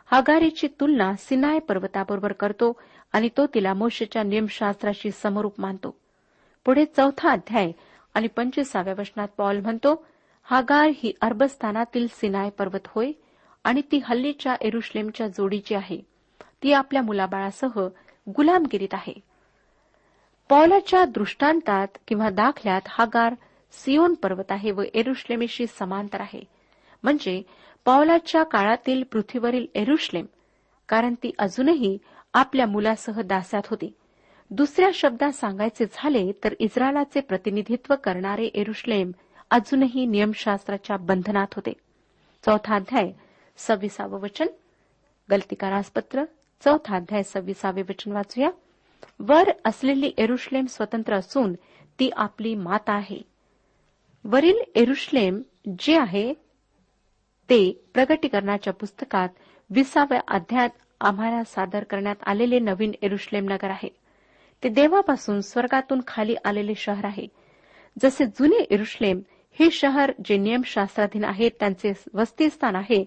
हागारीची 0.06 0.68
तुलना 0.80 1.14
सिनाय 1.18 1.58
पर्वताबरोबर 1.58 2.32
करतो 2.32 2.80
आणि 3.12 3.28
तो 3.36 3.46
तिला 3.46 3.74
मोशेच्या 3.74 4.22
नियमशास्त्राशी 4.22 5.10
समरूप 5.10 5.60
मानतो. 5.60 5.94
पुढे 6.64 6.84
चौथा 6.84 7.30
अध्याय 7.30 7.72
आणि 8.14 8.26
पंचवीसाव्या 8.26 8.94
वचनात 8.98 9.28
पॉल 9.36 9.60
म्हणतो 9.60 10.04
हागार 10.42 10.90
ही 10.94 11.12
अरबस्थानातील 11.20 12.06
सिनाय 12.10 12.50
पर्वत 12.50 12.86
होय. 12.86 13.12
आणि 13.64 13.82
ती 13.92 14.00
हल्लीच्या 14.04 14.54
एरुश्लेमच्या 14.60 15.28
जोडीची 15.28 15.74
आहे. 15.74 16.00
ती 16.62 16.72
आपल्या 16.72 17.02
मुलाबाळासह 17.02 17.88
गुलामगिरीत 18.28 18.88
आहे. 18.92 19.14
पॉलाच्या 20.48 21.04
दृष्टांतात 21.04 21.88
किंवा 22.08 22.30
दाखल्यात 22.30 22.80
हागार 22.88 23.34
सियोन 23.72 24.14
पर्वत 24.14 24.52
आहे 24.52 24.70
व 24.70 24.82
एरुश्लेमेशी 24.94 25.66
समांतर 25.66 26.20
आहे. 26.20 26.40
म्हणजे 27.02 27.42
पॉलाच्या 27.84 28.42
काळातील 28.42 29.02
पृथ्वीवरील 29.02 29.66
एरुश्लेम 29.74 30.26
कारण 30.88 31.14
ती 31.14 31.30
अजूनही 31.38 31.98
आपल्या 32.34 32.66
मुलासह 32.66 33.20
दास्यात 33.20 33.62
होती. 33.66 33.92
दुसऱ्या 34.50 34.90
शब्दात 34.94 35.32
सांगायचे 35.32 35.84
झाले 35.92 36.32
तर 36.44 36.54
इस्रायलाचे 36.58 37.20
प्रतिनिधित्व 37.20 37.94
करणारे 38.04 38.44
एरुश्लेम 38.44 39.12
अजूनही 39.50 40.06
नियमशास्त्राच्या 40.06 40.96
बंधनात 40.96 41.46
होते. 41.56 41.72
चौथा 42.46 42.74
अध्याय 42.74 43.12
सव्वीसावं 43.56 44.20
वचन 44.20 44.46
गलतीकारासपत्र 45.30 46.24
चौथा 46.64 46.96
अध्याय 46.96 47.22
सव्वीसावे 47.22 47.82
वचन 47.82 48.12
वाचूया. 48.12 48.50
वर 49.20 49.50
असलेली 49.64 50.12
एरुश्लेम 50.18 50.66
स्वतंत्र 50.66 51.14
असून 51.14 51.52
ती 52.00 52.10
आपली 52.16 52.54
माता 52.54 52.92
आहे. 52.92 53.22
वरील 54.24 54.56
एरुश्लेम 54.74 55.42
जे 55.78 55.98
आहे 55.98 56.34
ते 57.50 57.84
प्रगटीकरणाच्या 57.94 58.72
पुस्तकात 58.72 59.28
विसाव्या 59.70 60.20
अध्यायात 60.28 60.70
आम्हाला 61.00 61.44
सादर 61.44 61.84
करण्यात 61.84 62.16
आलेले 62.26 62.58
नवीन 62.58 62.92
एरुश्लेम 63.02 63.44
नगर 63.44 63.70
आहे. 63.70 63.88
ते 64.64 64.68
देवापासून 64.68 65.40
स्वर्गातून 65.40 66.00
खाली 66.06 66.34
आलेले 66.44 66.74
शहर 66.74 67.04
आहे. 67.04 67.26
जसे 68.02 68.26
जुने 68.26 68.62
एरुश्लेम 68.70 69.20
हे 69.60 69.70
शहर 69.70 70.12
जे 70.24 70.36
नियमशास्त्राधीन 70.36 71.24
आहे 71.24 71.48
त्यांचे 71.48 71.92
वस्तीस्थान 72.14 72.76
आहे 72.76 73.04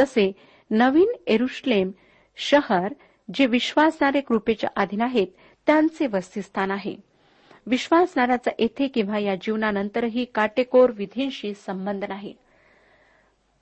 तसे 0.00 0.32
नवीन 0.70 1.12
एरुश्लेम 1.26 1.90
शहर 2.36 2.92
जे 3.34 3.46
विश्वासणारे 3.46 4.20
कृपेच्या 4.20 4.70
अधीन 4.76 5.00
आहेत 5.00 5.26
त्यांचे 5.66 6.06
वस्तीस्थान 6.06 6.70
आहे. 6.70 6.96
विश्वासणाऱ्याचा 7.66 8.50
येथे 8.58 8.88
किंवा 8.88 9.18
या 9.18 9.34
जीवनानंतरही 9.34 10.24
काटेकोर 10.24 10.90
विधींशी 10.90 11.54
संबंध 11.54 12.04
नाही. 12.04 12.34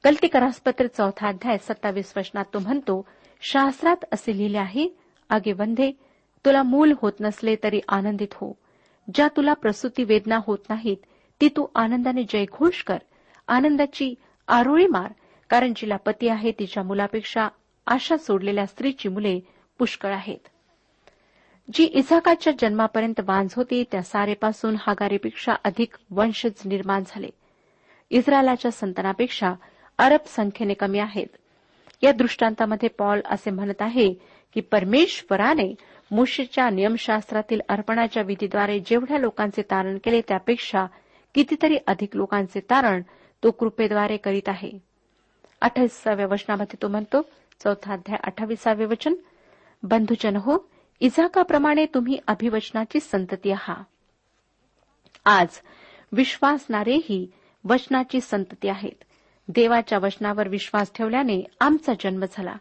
कल्तिकरासपत्र 0.04 0.86
चौथा 0.86 1.28
अध्याय 1.28 1.58
सत्तावीस 1.58 2.12
वचनात 2.16 2.44
तो 2.54 2.58
म्हणतो 2.58 3.06
शास्त्रात 3.40 3.96
असे 4.12 4.36
लिहिले 4.38 4.58
आहे 4.58 4.88
आगे 5.28 5.52
वंधे 5.52 5.92
तुला 6.44 6.62
मूल 6.62 6.92
होत 7.02 7.12
नसले 7.20 7.56
तरी 7.62 7.80
आनंदित 7.88 8.32
हो. 8.32 8.52
ज्या 9.14 9.28
तुला 9.36 9.54
प्रसूती 9.54 10.04
वेदना 10.04 10.38
होत 10.46 10.58
नाहीत 10.68 10.96
ती 11.40 11.48
तू 11.48 11.66
आनंदाने 11.74 12.22
जयघोष 12.22 12.82
कर. 12.82 12.98
आनंदाची 13.48 14.14
आरोळी 14.48 14.86
मार. 14.86 15.12
कारण 15.50 15.72
जिला 15.76 15.96
पती 15.96 16.28
आहे 16.28 16.52
तिच्या 16.58 16.82
मुलापेक्षा 16.82 17.48
आशा 17.86 18.16
सोडलेल्या 18.16 18.66
स्त्रीची 18.66 19.08
मुले 19.08 19.40
पुष्कळ 19.78 20.12
आहेत. 20.12 20.38
जी 21.74 21.84
इसाकाच्या 21.84 22.52
जन्मापर्यंत 22.60 23.20
वांझ 23.20 23.54
होती 23.56 23.84
त्या 23.92 24.02
सारेपासून 24.02 24.76
हागारीपेक्षा 24.78 25.52
अधिक 25.64 25.94
वंशज 26.10 26.62
निर्माण 26.64 27.02
झाले. 27.06 27.28
इस्रायलाच्या 28.10 28.70
संतानापेक्षा 28.70 29.52
अरब 29.98 30.20
संख्येने 30.26 30.74
कमी 30.74 30.98
आहेत. 30.98 31.26
या 32.02 32.12
दृष्टांतामध्ये 32.12 32.88
पॉल 32.88 33.20
असे 33.24 33.50
म्हणत 33.50 33.82
आहे 33.82 34.12
की 34.54 34.60
परमेश्वराने 34.60 35.74
मुशीच्या 36.10 36.70
नियमशास्त्रातील 36.70 37.60
अर्पणाच्या 37.68 38.22
विधीद्वारे 38.22 38.78
जेवढ्या 38.80 39.18
लोकांचे 39.18 39.62
तारण 39.62 39.98
केले 40.04 40.20
त्यापेक्षा 40.28 40.86
कितीतरी 41.34 41.76
अधिक 41.86 42.16
लोकांचे 42.16 42.60
तारण 42.60 43.02
तो 43.44 43.50
कृपेद्वारे 43.50 44.16
करीत 44.16 44.48
आहे. 44.48 44.89
अठ्ठावीसाव्या 45.60 46.26
वचनामध्ये 46.26 46.82
तो 46.82 46.88
म्हणतो 46.88 47.22
चौथा 47.64 47.92
अध्याय 47.92 48.18
अठ्ठावीसावे 48.24 48.84
वचन 48.84 49.14
बंधुजन 49.82 50.36
हो 50.36 50.68
इजाकाप्रमाणे 51.00 51.86
तुम्ही 51.86 52.18
अभिवचनाची 52.26 53.00
संतती 53.00 53.50
आहात 53.50 53.84
आज 55.24 55.48
विश्वासणारेही 56.12 57.32
वचनाची 57.64 58.20
संतती 58.20 58.68
आहेत. 58.68 59.04
देवाच्या 59.48 59.98
वचनावर 59.98 60.48
विश्वास 60.48 60.92
ठेवल्याने 60.94 61.44
आमचा 61.60 61.92
जन्म 62.00 62.24
झाला. 62.32 62.54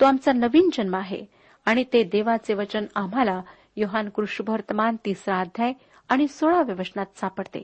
तो 0.00 0.04
आमचा 0.04 0.32
नवीन 0.32 0.70
जन्म 0.72 0.96
आहे 0.96 1.24
आणि 1.64 1.84
ते 1.92 2.02
देवाचे 2.02 2.54
वचन 2.54 2.84
आम्हाला 2.94 3.42
योहान 3.76 4.08
कृष्णवर्तमान 4.08 4.96
तिसरा 5.04 5.40
अध्याय 5.40 5.72
आणि 6.08 6.28
सोळाव्या 6.28 6.74
वचनात 6.78 7.06
सापडते. 7.16 7.62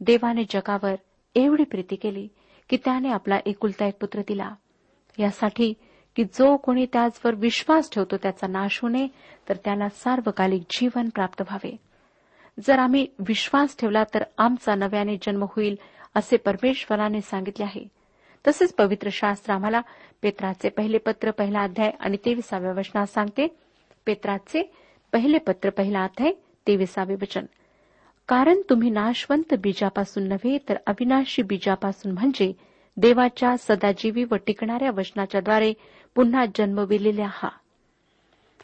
देवाने 0.00 0.42
जगावर 0.44 0.94
एवढी 1.34 1.64
प्रीती 1.64 1.96
केली 1.96 2.28
की 2.68 2.76
त्याने 2.76 3.08
आपला 3.08 3.38
एकुलता 3.46 3.86
एक 3.86 3.94
पुत्र 4.00 4.20
दिला. 4.20 4.54
यासाठी 5.18 5.74
की 6.16 6.24
जो 6.24 6.56
कोणी 6.56 6.86
त्याचवर 6.92 7.34
विश्वास 7.34 7.90
ठेवतो 7.90 8.16
त्याचा 8.16 8.46
नाश 8.46 8.80
होऊ 8.82 8.90
नये 8.90 9.06
तर 9.48 9.56
त्याला 9.56 9.88
सार्वकालिक 9.88 10.62
जीवन 10.70 11.08
प्राप्त 11.08 11.40
व्हावे. 11.40 11.76
जर 12.64 12.78
आम्ही 12.78 13.06
विश्वास 13.18 13.76
ठेवला 13.78 14.04
तर 14.14 14.22
आमचा 14.38 14.74
नव्याने 14.74 15.16
जन्म 15.16 15.42
होईल 15.42 15.76
असे 16.14 16.36
परमेश्वराने 16.36 17.20
सांगितले 17.20 17.64
आहे. 17.64 17.88
तसेच 18.48 18.74
पवित्र 18.74 19.08
शास्त्र 19.12 19.54
आम्हाला 19.54 19.80
पेत्राचे 20.22 20.68
पहिले 20.68 20.98
पत्र 20.98 21.30
पहिला 21.30 21.60
अध्याय 21.60 21.90
आणि 22.00 22.16
तेविसाव्या 22.24 22.72
वचनात 22.72 23.06
सांगते. 23.06 23.56
पेत्राचे 24.06 24.74
पहिले 25.12 25.38
पत्र 25.38 25.70
पहिला 25.70 26.04
अध्याय 26.04 26.32
तेविसावे 26.66 27.14
वचन. 27.14 27.44
कारण 28.28 28.60
तुम्ही 28.70 28.90
नाशवंत 28.90 29.54
बीजापासून 29.54 30.28
नव्हे 30.28 30.58
तर 30.68 30.76
अविनाशी 30.86 31.42
बीजापासून 31.42 32.12
म्हणजे 32.12 32.52
देवाच्या 32.96 33.56
सदाजीवी 33.56 34.24
व 34.24 34.34
टिकणाऱ्या 34.34 34.90
वचनाच्याद्वारे 34.90 35.72
पुन्हा 36.14 36.44
जन्मविलेले 36.54 37.22
आहात 37.22 37.50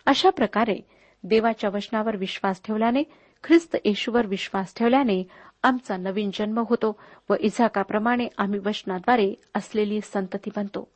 अशा 0.06 0.30
प्रकारे 0.30 0.80
देवाच्या 1.24 1.70
वचनावर 1.70 2.16
विश्वास 2.16 2.60
ठेवल्याने 2.64 3.02
ख्रिस्त 3.44 3.76
येशूवर 3.84 4.26
विश्वास 4.26 4.74
ठेवल्याने 4.76 5.22
आमचा 5.62 5.96
नवीन 5.96 6.30
जन्म 6.34 6.58
होतो 6.58 7.00
व 7.30 7.34
इझाकाप्रमाणे 7.40 8.26
आम्ही 8.38 8.60
वचनाद्वारे 8.64 9.34
असलेली 9.54 10.00
संतती 10.00 10.50
बनतो. 10.56 10.88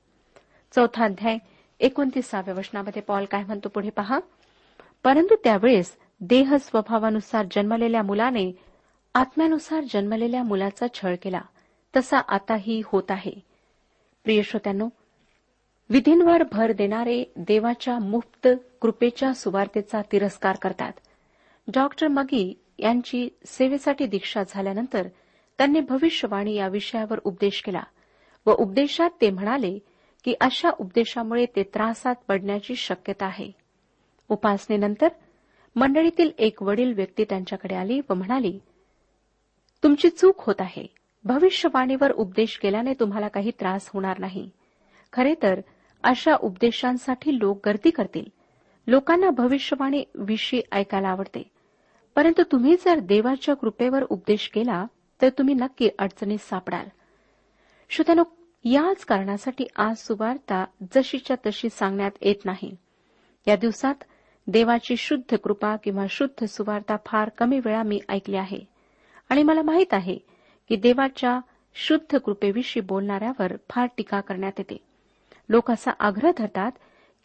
चौथा 0.74 1.04
अध्याय 1.04 1.38
एकोणतीसाव्या 1.80 2.54
वचनामध्ये 2.54 3.02
पॉल 3.02 3.24
काय 3.24 3.44
म्हणतो 3.44 3.68
पुढे 3.68 3.90
पहा. 3.90 4.18
परंतु 5.04 5.34
त्यावेळेस 5.44 5.96
देह 6.24 6.56
स्वभावानुसार 6.56 7.46
जन्मलेल्या 7.50 8.02
मुलाने 8.02 8.52
आत्म्यानुसार 9.14 9.84
जन्मलेल्या 9.92 10.42
मुलाचा 10.42 10.86
छळ 10.94 11.14
केला. 11.22 11.40
तसा 11.96 12.18
आताही 12.18 12.82
होत 12.84 13.02
आहे. 13.08 13.32
प्रिय 14.24 14.42
श्रोत्यांनो 14.42 14.88
विधींवर 15.90 16.42
भर 16.52 16.72
देणारे 16.72 17.24
देवाच्या 17.36 17.98
मुक्त 17.98 18.48
कृपेच्या 18.80 19.34
सुवार्तेचा 19.34 20.02
तिरस्कार 20.12 20.56
करतात. 20.62 20.92
डॉक्टर 21.74 22.08
मगी 22.08 22.58
यांची 22.78 23.28
सेवेसाठी 23.46 24.06
दीक्षा 24.06 24.42
झाल्यानंतर 24.48 25.08
त्यांनी 25.58 25.80
भविष्यवाणी 25.80 26.54
या 26.54 26.68
विषयावर 26.68 27.18
उपदेश 27.24 27.62
केला 27.62 27.82
व 28.46 28.50
उपदेशात 28.52 29.10
ते 29.20 29.30
म्हणाले 29.30 29.78
की 30.24 30.34
अशा 30.40 30.70
उपदेशामुळे 30.78 31.46
ते 31.46 31.62
त्रासात 31.62 32.14
पडण्याची 32.28 32.76
शक्यता 32.76 33.26
आहे. 33.26 33.52
उपासनेनंतर 34.28 35.08
मंडळीतील 35.76 36.30
एक 36.38 36.62
वडील 36.62 36.92
व्यक्ती 36.92 37.24
त्यांच्याकडे 37.24 37.74
आली 37.74 38.00
व 38.10 38.14
म्हणाली 38.14 38.60
तुमची 39.82 40.08
चूक 40.08 40.34
होत 40.38 40.54
आहे. 40.58 40.86
भविष्यवाणीवर 41.24 42.12
उपदेश 42.12 42.58
केल्याने 42.58 42.94
तुम्हाला 42.94 43.28
काही 43.28 43.50
त्रास 43.50 43.90
होणार 43.94 44.18
नाही. 44.18 44.50
खरे 45.12 45.34
तर 45.42 45.60
अशा 46.02 46.34
उपदेशांसाठी 46.40 47.38
लोक 47.38 47.68
गर्दी 47.68 47.90
करतील. 47.90 48.24
लोकांना 48.86 49.30
भविष्यवाणी 49.30 50.04
विषयी 50.14 50.62
ऐकायला 50.72 51.08
आवडते. 51.08 51.50
परंतु 52.16 52.42
तुम्ही 52.52 52.76
जर 52.84 52.98
देवाच्या 52.98 53.56
कृपेवर 53.56 54.02
उपदेश 54.02 54.48
केला 54.48 54.86
तर 55.22 55.28
तुम्ही 55.28 55.54
नक्की 55.54 55.88
अडचणीत 55.98 56.38
सापडाल. 56.38 56.86
श्रोत्यानो 57.90 58.24
याच 58.64 59.04
कारणासाठी 59.04 59.64
आज 59.76 59.96
सुवार्ता 59.96 60.64
जशीच्या 60.94 61.36
तशी 61.46 61.68
सांगण्यात 61.68 62.10
येत 62.20 62.44
नाही. 62.44 62.76
या 63.46 63.56
दिवसात 63.56 63.94
देवाची 64.46 64.96
शुद्ध 64.96 65.36
कृपा 65.36 65.76
किंवा 65.76 66.06
शुद्ध 66.10 66.44
सुवार्ता 66.44 66.96
फार 67.06 67.28
कमी 67.28 67.60
वेळा 67.64 67.82
मी 67.82 68.00
ऐकली 68.08 68.36
आहे. 68.36 68.58
आणि 69.28 69.42
मला 69.42 69.62
माहीत 69.62 69.94
आहे 69.94 70.18
की 70.68 70.76
देवाच्या 70.76 71.40
शुद्ध 71.74 72.18
कृपेविषयी 72.18 72.82
बोलणाऱ्यावर 72.82 73.52
फार 73.70 73.86
टीका 73.96 74.20
करण्यात 74.20 74.52
येते. 74.58 74.76
लोक 75.48 75.70
असा 75.70 75.90
आग्रह 75.98 76.30
धरतात 76.38 76.72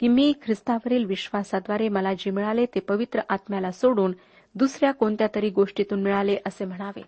की 0.00 0.08
मी 0.08 0.32
ख्रिस्तावरील 0.42 1.04
विश्वासाद्वारे 1.04 1.88
मला 1.88 2.12
जे 2.12 2.30
मिळाले 2.30 2.66
ते 2.66 2.80
पवित्र 2.80 3.20
आत्म्याला 3.28 3.70
सोडून 3.70 4.12
दुसऱ्या 4.54 4.92
कोणत्या 4.92 5.26
तरी 5.34 5.50
गोष्टीतून 5.50 6.02
मिळाले 6.02 6.36
असे 6.46 6.64
म्हणावे 6.64 7.02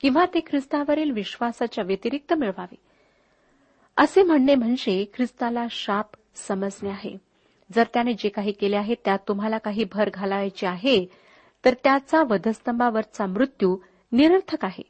किंवा 0.00 0.24
ते 0.24 0.40
ख्रिस्तावरील 0.46 1.10
विश्वासाच्या 1.10 1.84
व्यतिरिक्त 1.84 2.32
मिळवावे. 2.32 2.74
असे 3.96 4.22
म्हणणे 4.22 4.54
म्हणजे 4.54 5.04
ख्रिस्ताला 5.14 5.66
शाप 5.70 6.06
समजणे 6.34 6.90
आहे. 6.90 7.29
जर 7.72 7.84
त्याने 7.94 8.12
जे 8.12 8.28
काही 8.28 8.52
केले 8.52 8.76
आहे 8.76 8.94
त्यात 9.04 9.18
तुम्हाला 9.28 9.58
काही 9.58 9.84
भर 9.92 10.10
घालायचे 10.14 10.66
आहे 10.66 11.06
तर 11.64 11.74
त्याचा 11.84 12.22
वधस्तंभावरचा 12.22 13.26
मृत्यू 13.26 13.76
निरर्थक 14.12 14.64
आहे. 14.64 14.82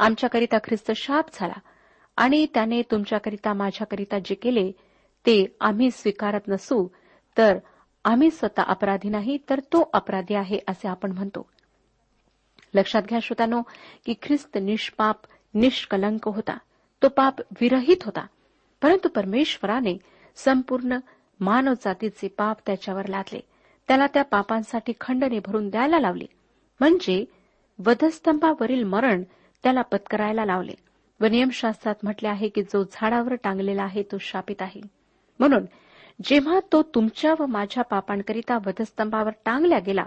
आमच्याकरिता 0.00 0.58
ख्रिस्त 0.58 0.92
शाप 0.96 1.24
झाला 1.32 1.54
आणि 2.16 2.46
त्याने 2.54 2.82
तुमच्याकरिता 2.82 3.52
माझ्याकरिता 3.52 4.18
जे 4.18 4.34
केले 4.34 4.72
ते 5.26 5.56
आम्ही 5.60 5.90
स्वीकारत 5.90 6.40
नसू 6.48 6.88
तर 7.38 7.58
आम्ही 8.04 8.30
स्वतः 8.30 8.62
अपराधी 8.62 9.08
नाही 9.08 9.38
तर 9.50 9.60
तो 9.60 9.90
अपराधी 9.92 10.34
आहे 10.34 10.58
असे 10.68 10.88
आपण 10.88 11.12
म्हणतो. 11.12 11.50
लक्षात 12.74 13.02
घ्या 13.02 13.18
श्रोतानो 13.22 13.62
की 14.06 14.14
ख्रिस्त 14.22 14.58
निष्पाप 14.58 15.16
निष्कलंक 15.54 16.28
होता. 16.28 16.58
तो 17.02 17.08
पाप 17.08 17.34
विरहित 17.40 17.96
होता. 18.04 18.26
परंतु 18.82 19.08
परमेश्वराने 19.08 19.98
संपूर्ण 20.36 20.96
मानवजातीचे 21.40 22.28
पाप 22.28 22.56
त्याच्यावर 22.66 23.06
लादले. 23.06 23.40
त्याला 23.88 24.06
त्या 24.06 24.22
पापांसाठी 24.22 24.92
खंडने 25.00 25.38
भरून 25.38 25.68
द्यायला 25.68 25.98
लावले. 25.98 26.26
म्हणजे 26.80 27.24
वधस्तंभावरील 27.86 28.84
मरण 28.84 29.22
त्याला 29.62 29.82
पत्करायला 29.82 30.44
लावले. 30.44 30.74
व 31.20 31.26
नियमशास्त्रात 31.26 31.94
म्हटले 32.02 32.28
आहे 32.28 32.48
की 32.48 32.62
जो 32.62 32.84
झाडावर 32.92 33.34
टांगलेला 33.34 33.82
आहे 33.82 34.02
तो 34.02 34.18
शापित 34.18 34.62
आहे. 34.62 34.80
म्हणून 35.38 35.64
जेव्हा 36.24 36.60
तो 36.72 36.82
तुमच्या 36.82 37.34
व 37.38 37.46
माझ्या 37.46 37.84
पापांकरिता 37.84 38.56
वधस्तंभावर 38.56 39.30
टांगला 39.44 39.78
गेला 39.78 40.04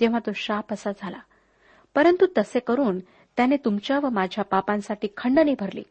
तेव्हा 0.00 0.18
तो 0.18 0.30
शाप 0.34 0.72
असा 0.72 0.90
झाला. 0.90 1.18
परंतु 1.94 2.26
तसे 2.38 2.58
करून 2.58 2.98
त्याने 3.36 3.56
तुमच्या 3.56 3.98
व 3.98 4.08
माझ्या 4.08 4.44
पापांसाठी 4.44 5.08
खंडने 5.16 5.54
भरली. 5.60 5.82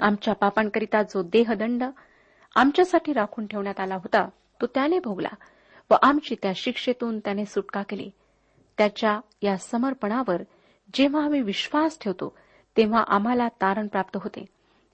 आमच्या 0.00 0.34
पापांकरिता 0.34 1.02
जो 1.02 1.22
देहदंड 1.22 1.84
आमच्यासाठी 2.56 3.12
राखून 3.12 3.46
ठेवण्यात 3.46 3.80
आला 3.80 3.94
होता. 3.94 4.28
तो 4.60 4.66
त्याने 4.66 4.98
भोगला 4.98 5.34
व 5.90 5.94
आमची 6.02 6.34
त्या 6.42 6.52
शिक्षेतून 6.56 7.18
त्याने 7.18 7.44
सुटका 7.44 7.82
केली. 7.82 8.10
त्याच्या 8.78 9.20
या 9.42 9.56
समर्पणावर 9.56 10.42
जेव्हा 10.94 11.24
आम्ही 11.24 11.40
विश्वास 11.40 11.98
ठेवतो 12.00 12.36
तेव्हा 12.76 13.04
आम्हाला 13.08 13.48
तारण 13.48 13.86
प्राप्त 13.86 14.18
होते. 14.22 14.40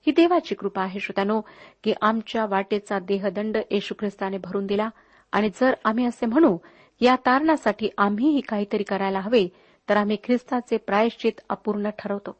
ही 0.07 0.11
देवाची 0.11 0.55
कृपा 0.55 0.81
आहे 0.81 0.99
श्रोत्यानो 0.99 1.41
की 1.83 1.93
आमच्या 2.01 2.45
वाटेचा 2.45 2.99
देहदंड 2.99 3.57
येशू 3.71 3.93
ख्रिस्ताने 3.99 4.37
भरून 4.37 4.65
दिला 4.65 4.89
आणि 5.31 5.49
जर 5.49 5.73
आम्ही 5.85 6.05
असे 6.05 6.25
म्हणू 6.25 6.57
या 7.01 7.15
तारणासाठी 7.15 7.89
आम्हीही 7.97 8.41
काहीतरी 8.41 8.83
करायला 8.83 9.19
हवे 9.19 9.47
तर 9.89 9.97
आम्ही 9.97 10.17
ख्रिस्ताचे 10.23 10.77
प्रायश्चित 10.77 11.31
अपूर्ण 11.49 11.89
ठरवतो. 11.99 12.35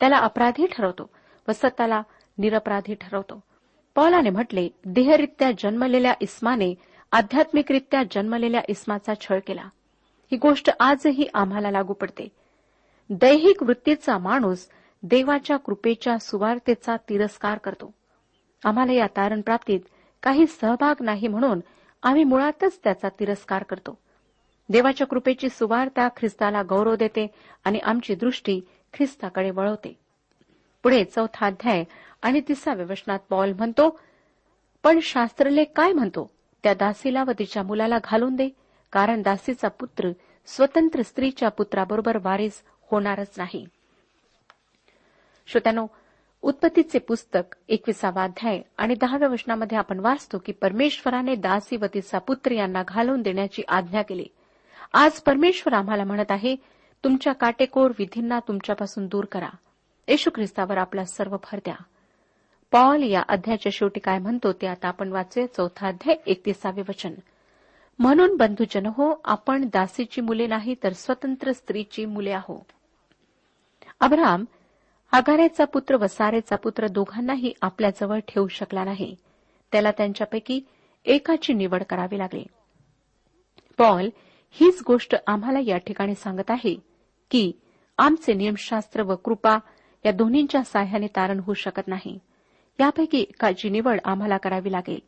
त्याला 0.00 0.16
अपराधी 0.16 0.66
ठरवतो 0.66 1.10
व 1.48 1.52
स्वतःला 1.52 2.02
निरपराधी 2.38 2.94
ठरवतो. 2.94 3.40
पौलाने 3.98 4.30
म्हटले 4.30 4.68
देहरित्या 4.84 5.50
जन्मलेल्या 5.58 6.14
इस्माने 6.20 6.74
आध्यात्मिकरित्या 7.12 8.02
जन्मलेल्या 8.10 8.60
इस्माचा 8.68 9.12
छळ 9.20 9.38
केला. 9.46 9.62
ही 10.32 10.36
गोष्ट 10.36 10.70
आजही 10.80 11.26
आम्हाला 11.34 11.70
लागू 11.70 11.92
पडते. 11.92 12.28
दैहिक 13.10 13.62
वृत्तीचा 13.62 14.18
माणूस 14.18 14.68
देवाच्या 15.02 15.56
कृपेच्या 15.56 16.18
सुवार्तेचा 16.18 16.96
तिरस्कार 16.96 17.58
करतो. 17.58 17.94
आम्हाला 18.64 18.92
या 18.92 19.06
तारण 19.06 19.40
प्राप्तीत 19.40 19.80
काही 20.22 20.46
सहभाग 20.46 20.94
नाही 21.00 21.28
म्हणून 21.28 21.60
आम्ही 22.02 22.24
मुळातच 22.24 22.80
त्याचा 22.84 23.08
तिरस्कार 23.08 23.62
करतो. 23.62 23.98
देवाच्या 24.68 25.06
कृपेची 25.06 25.48
सुवार्ता 25.48 26.08
ख्रिस्ताला 26.08 26.62
गौरव 26.62 26.94
देते 26.94 27.26
आणि 27.64 27.78
आमची 27.78 28.14
दृष्टी 28.14 28.60
ख्रिस्ताकडे 28.94 29.50
वळवते. 29.50 29.98
पुढे 30.82 31.04
चौथा 31.04 31.46
अध्याय 31.46 31.84
आणि 32.22 32.40
तिसाव्या 32.48 32.86
वचनात 32.90 33.18
पॉल 33.30 33.52
म्हणतो 33.52 34.00
पण 34.82 34.98
शास्त्रलेख 35.02 35.64
काय 35.76 35.92
म्हणतो? 35.92 36.30
त्या 36.62 36.74
दासीला 36.74 37.24
व 37.24 37.30
तिच्या 37.38 37.62
मुलाला 37.62 37.98
घालून 38.04 38.36
दे 38.36 38.48
कारण 38.92 39.22
दासीचा 39.22 39.68
पुत्र 39.68 40.10
स्वतंत्र 40.46 41.02
स्त्रीच्या 41.02 41.48
पुत्राबरोबर 41.48 42.18
वारीस 42.22 42.62
होणारच 42.90 43.34
नाही. 43.36 43.66
श्रोत्यानो 45.46 45.86
उत्पत्तीचे 46.42 46.98
पुस्तक 46.98 47.56
एकविसावा 47.68 48.22
अध्याय 48.22 48.62
आणि 48.78 48.94
दहाव्या 49.00 49.28
वचनामध्ये 49.28 49.78
आपण 49.78 49.98
वाचतो 49.98 50.38
की 50.38 50.52
परमेश्वराने 50.52 51.34
दासी 51.34 51.76
व 51.76 51.84
तिचा 51.94 52.18
पुत्र 52.18 52.50
यांना 52.50 52.82
घालून 52.88 53.22
देण्याची 53.22 53.62
आज्ञा 53.68 54.02
केली. 54.02 54.26
आज 54.92 55.20
परमेश्वर 55.20 55.72
आम्हाला 55.72 56.04
म्हणत 56.04 56.30
आहे 56.30 56.56
तुमच्या 57.04 57.32
काटेकोर 57.32 57.90
विधींना 57.98 58.38
तुमच्यापासून 58.38 59.06
दूर 59.06 59.24
करा. 59.24 59.48
येशू 60.08 60.30
ख्रिस्तावर 60.34 60.78
आपला 60.78 61.04
सर्व 61.04 61.36
भर 61.36 61.58
द्या. 61.58 61.76
पॉल 62.72 63.02
या 63.02 63.22
अध्यायाच्या 63.28 63.72
शेवटी 63.72 64.00
काय 64.00 64.18
म्हणतो 64.18 64.52
ते 64.52 64.66
आता 64.66 64.88
आपण 64.88 65.12
वाचूया. 65.12 65.46
चौथा 65.46 65.88
अध्याय 65.88 66.16
एकतीसावे 66.26 66.82
वचन. 66.88 67.14
म्हणून 67.98 68.36
बंधुजन 68.36 68.86
हो 68.86 69.20
आपण 69.24 69.64
दासीची 69.72 70.20
मुले 70.20 70.46
नाही 70.46 70.74
तर 70.82 70.92
स्वतंत्र 70.92 71.52
स्त्रीची 71.52 72.04
मुले 72.04 72.30
आहो. 72.30 72.66
अब्राम 74.00 74.44
आगारेचा 75.12 75.64
पुत्र 75.64 75.96
व 75.96 76.06
सारेचा 76.06 76.56
पुत्र 76.56 76.86
दोघांनाही 76.86 77.52
आपल्याजवळ 77.62 78.18
ठेवू 78.28 78.48
शकला 78.48 78.84
नाही. 78.84 79.14
त्याला 79.72 79.90
त्यांच्यापैकी 79.90 80.60
एकाची 81.04 81.52
निवड 81.52 81.82
करावी 81.82 82.18
लागली. 82.18 82.44
पॉल 83.78 84.08
हीच 84.50 84.82
गोष्ट 84.86 85.16
आम्हाला 85.26 85.58
या 85.66 85.78
ठिकाणी 85.78 86.14
सांगत 86.14 86.50
आहे 86.50 86.74
की 87.30 87.52
आमचे 87.98 88.34
नियमशास्त्र 88.34 89.02
व 89.02 89.14
कृपा 89.16 89.58
या 90.04 90.12
दोन्हींच्या 90.12 90.62
साह्याने 90.62 91.06
तारण 91.06 91.40
होऊ 91.40 91.54
शकत 91.54 91.88
नाही. 91.88 92.18
यापैकी 92.80 93.20
एकाची 93.20 93.70
निवड 93.70 94.00
आम्हाला 94.04 94.36
करावी 94.36 94.72
लागेल? 94.72 95.00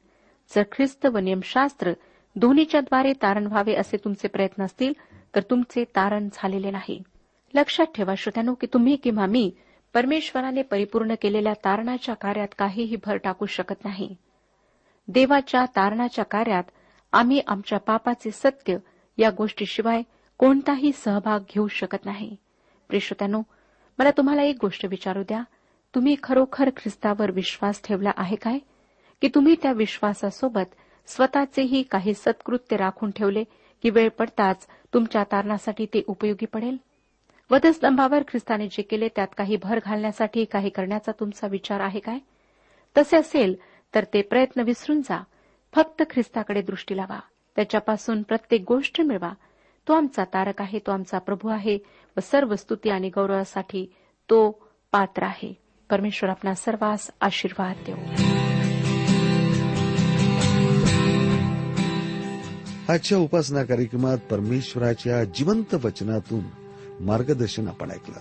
जर 0.56 0.62
ख्रिस्त 0.72 1.06
व 1.06 1.18
नियमशास्त्र 1.18 1.92
दोन्हीच्याद्वारे 2.36 3.12
तारण 3.12 3.46
व्हावे 3.46 3.74
असे 3.74 3.96
तुमचे 3.96 4.28
प्रयत्न 4.28 4.64
असतील 4.64 4.92
तर 5.34 5.40
तुमचे 5.40 5.84
तारण 5.84 6.28
झालेले 6.32 6.70
नाही. 6.70 7.02
लक्षात 7.54 7.86
ठेवा 7.94 8.14
श्रोत्यानो 8.18 8.54
की 8.54 8.66
तुम्ही 8.66 8.96
किंवा 8.96 9.26
मी 9.26 9.50
परमेश्वराने 9.94 10.62
परिपूर्ण 10.62 11.14
केलेल्या 11.22 11.52
तारणाच्या 11.52 12.14
कार्यात 12.14 12.48
काहीही 12.58 12.96
भर 12.96 13.16
टाकू 13.16 13.46
शकत 13.46 13.84
नाही. 13.84 14.16
देवाच्या 15.08 15.64
तारणाच्या 15.64 16.24
कार्यात 16.24 16.64
आम्ही 17.12 17.40
आमच्या 17.46 17.78
पापाचे 17.78 18.30
सत्य 18.30 18.76
या 19.18 19.30
गोष्टीशिवाय 19.30 20.02
कोणताही 20.38 20.92
सहभाग 20.92 21.40
घेऊ 21.40 21.68
शकत 21.68 22.04
नाही. 22.04 22.36
प्रेश्रोत्यानो 22.88 23.42
मला 23.98 24.10
तुम्हाला 24.10 24.42
एक 24.42 24.56
गोष्ट 24.60 24.86
विचारू 24.86 25.22
द्या. 25.22 25.42
तुम्ही 25.94 26.16
खरोखर 26.22 26.70
ख्रिस्तावर 26.76 27.30
विश्वास 27.30 27.80
ठेवला 27.84 28.10
आहे 28.16 28.36
काय? 28.36 28.58
की 29.22 29.28
तुम्ही 29.28 29.56
त्या 29.62 29.72
विश्वासासोबत 29.72 30.74
स्वतःचेही 31.06 31.82
काही 31.82 32.14
सत्कृत्य 32.14 32.76
राखून 32.76 33.10
ठेवले 33.10 33.44
की 33.82 33.90
वेळ 33.90 34.08
पडताच 34.08 34.66
तुमच्या 34.94 35.24
तारणासाठी 35.24 35.86
ते 35.86 36.02
उपयोगी 36.06 36.46
पडेल? 36.46 36.76
वधस्तंभावर 37.50 38.22
ख्रिस्ताने 38.22 38.66
जे 38.66 38.82
केले 38.82 39.08
त्यात 39.08 39.28
काही 39.36 39.56
भर 39.56 39.78
घालण्यासाठी 39.84 40.44
काही 40.44 40.68
करण्याचा 40.68 41.12
तुमचा 41.20 41.46
विचार 41.46 41.80
आहे 41.80 42.00
काय? 42.00 42.18
तसे 42.98 43.16
असेल 43.16 43.54
तर 43.94 44.04
ते 44.04 44.22
प्रयत्न 44.22 44.60
विसरून 44.60 45.00
जा. 45.00 45.22
फक्त 45.74 46.02
ख्रिस्ताकडे 46.10 46.62
दृष्टी 46.62 46.96
लावा. 46.96 47.20
त्याच्यापासून 47.56 48.22
प्रत्येक 48.22 48.64
गोष्ट 48.68 49.00
मिळवा. 49.00 49.32
तो 49.88 49.92
आमचा 49.92 50.24
तारक 50.24 50.62
आहे 50.62 50.78
तो 50.78 50.92
आमचा 50.92 51.18
प्रभू 51.18 51.48
आहे 51.48 51.78
व 52.16 52.20
सर्व 52.20 52.54
स्तुती 52.54 52.90
आणि 52.90 53.08
गौरवासाठी 53.08 53.92
तो 54.30 54.66
पात्र 54.92 55.22
आहे. 55.22 55.59
परमेश्वर 55.90 56.30
आपला 56.30 56.54
सर्वांस 56.54 57.10
आशीर्वाद 57.20 57.76
देऊ. 57.88 57.96
आजच्या 62.88 63.18
उपासना 63.18 63.62
कार्यक्रमात 63.62 64.18
परमेश्वराच्या 64.18 65.24
जिवंत 65.24 65.74
वचनातून 65.74 66.40
मार्गदर्शन 67.00 67.68
आपण 67.68 67.90
ऐकलं. 67.90 68.16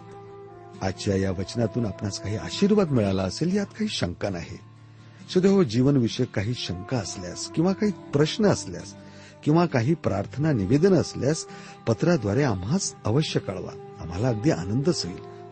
आजच्या 0.81 1.15
या 1.15 1.31
वचनातून 1.31 1.85
आपणास 1.85 2.19
काही 2.19 2.35
आशीर्वाद 2.35 2.91
मिळाला 2.91 3.23
असेल 3.23 3.55
यात 3.55 3.65
काही 3.65 3.87
शंका 3.89 4.29
नाही. 4.29 4.57
सुदैव 5.33 5.51
हो 5.51 5.63
जीवनविषयक 5.63 6.29
काही 6.29 6.53
शंका 6.53 6.97
असल्यास 6.97 7.47
किंवा 7.47 7.73
काही 7.73 7.91
प्रश्न 8.13 8.45
असल्यास 8.45 8.95
किंवा 9.43 9.65
काही 9.65 9.93
प्रार्थना 9.93 10.51
निवेदन 10.51 10.93
असल्यास 10.93 11.45
पत्राद्वारे 11.87 12.43
आम्हाच 12.43 12.95
अवश्य 13.05 13.39
कळवा. 13.39 13.97
आम्हाला 14.01 14.27
अगदी 14.27 14.51
आनंदच 14.51 15.05
होईल. 15.05 15.28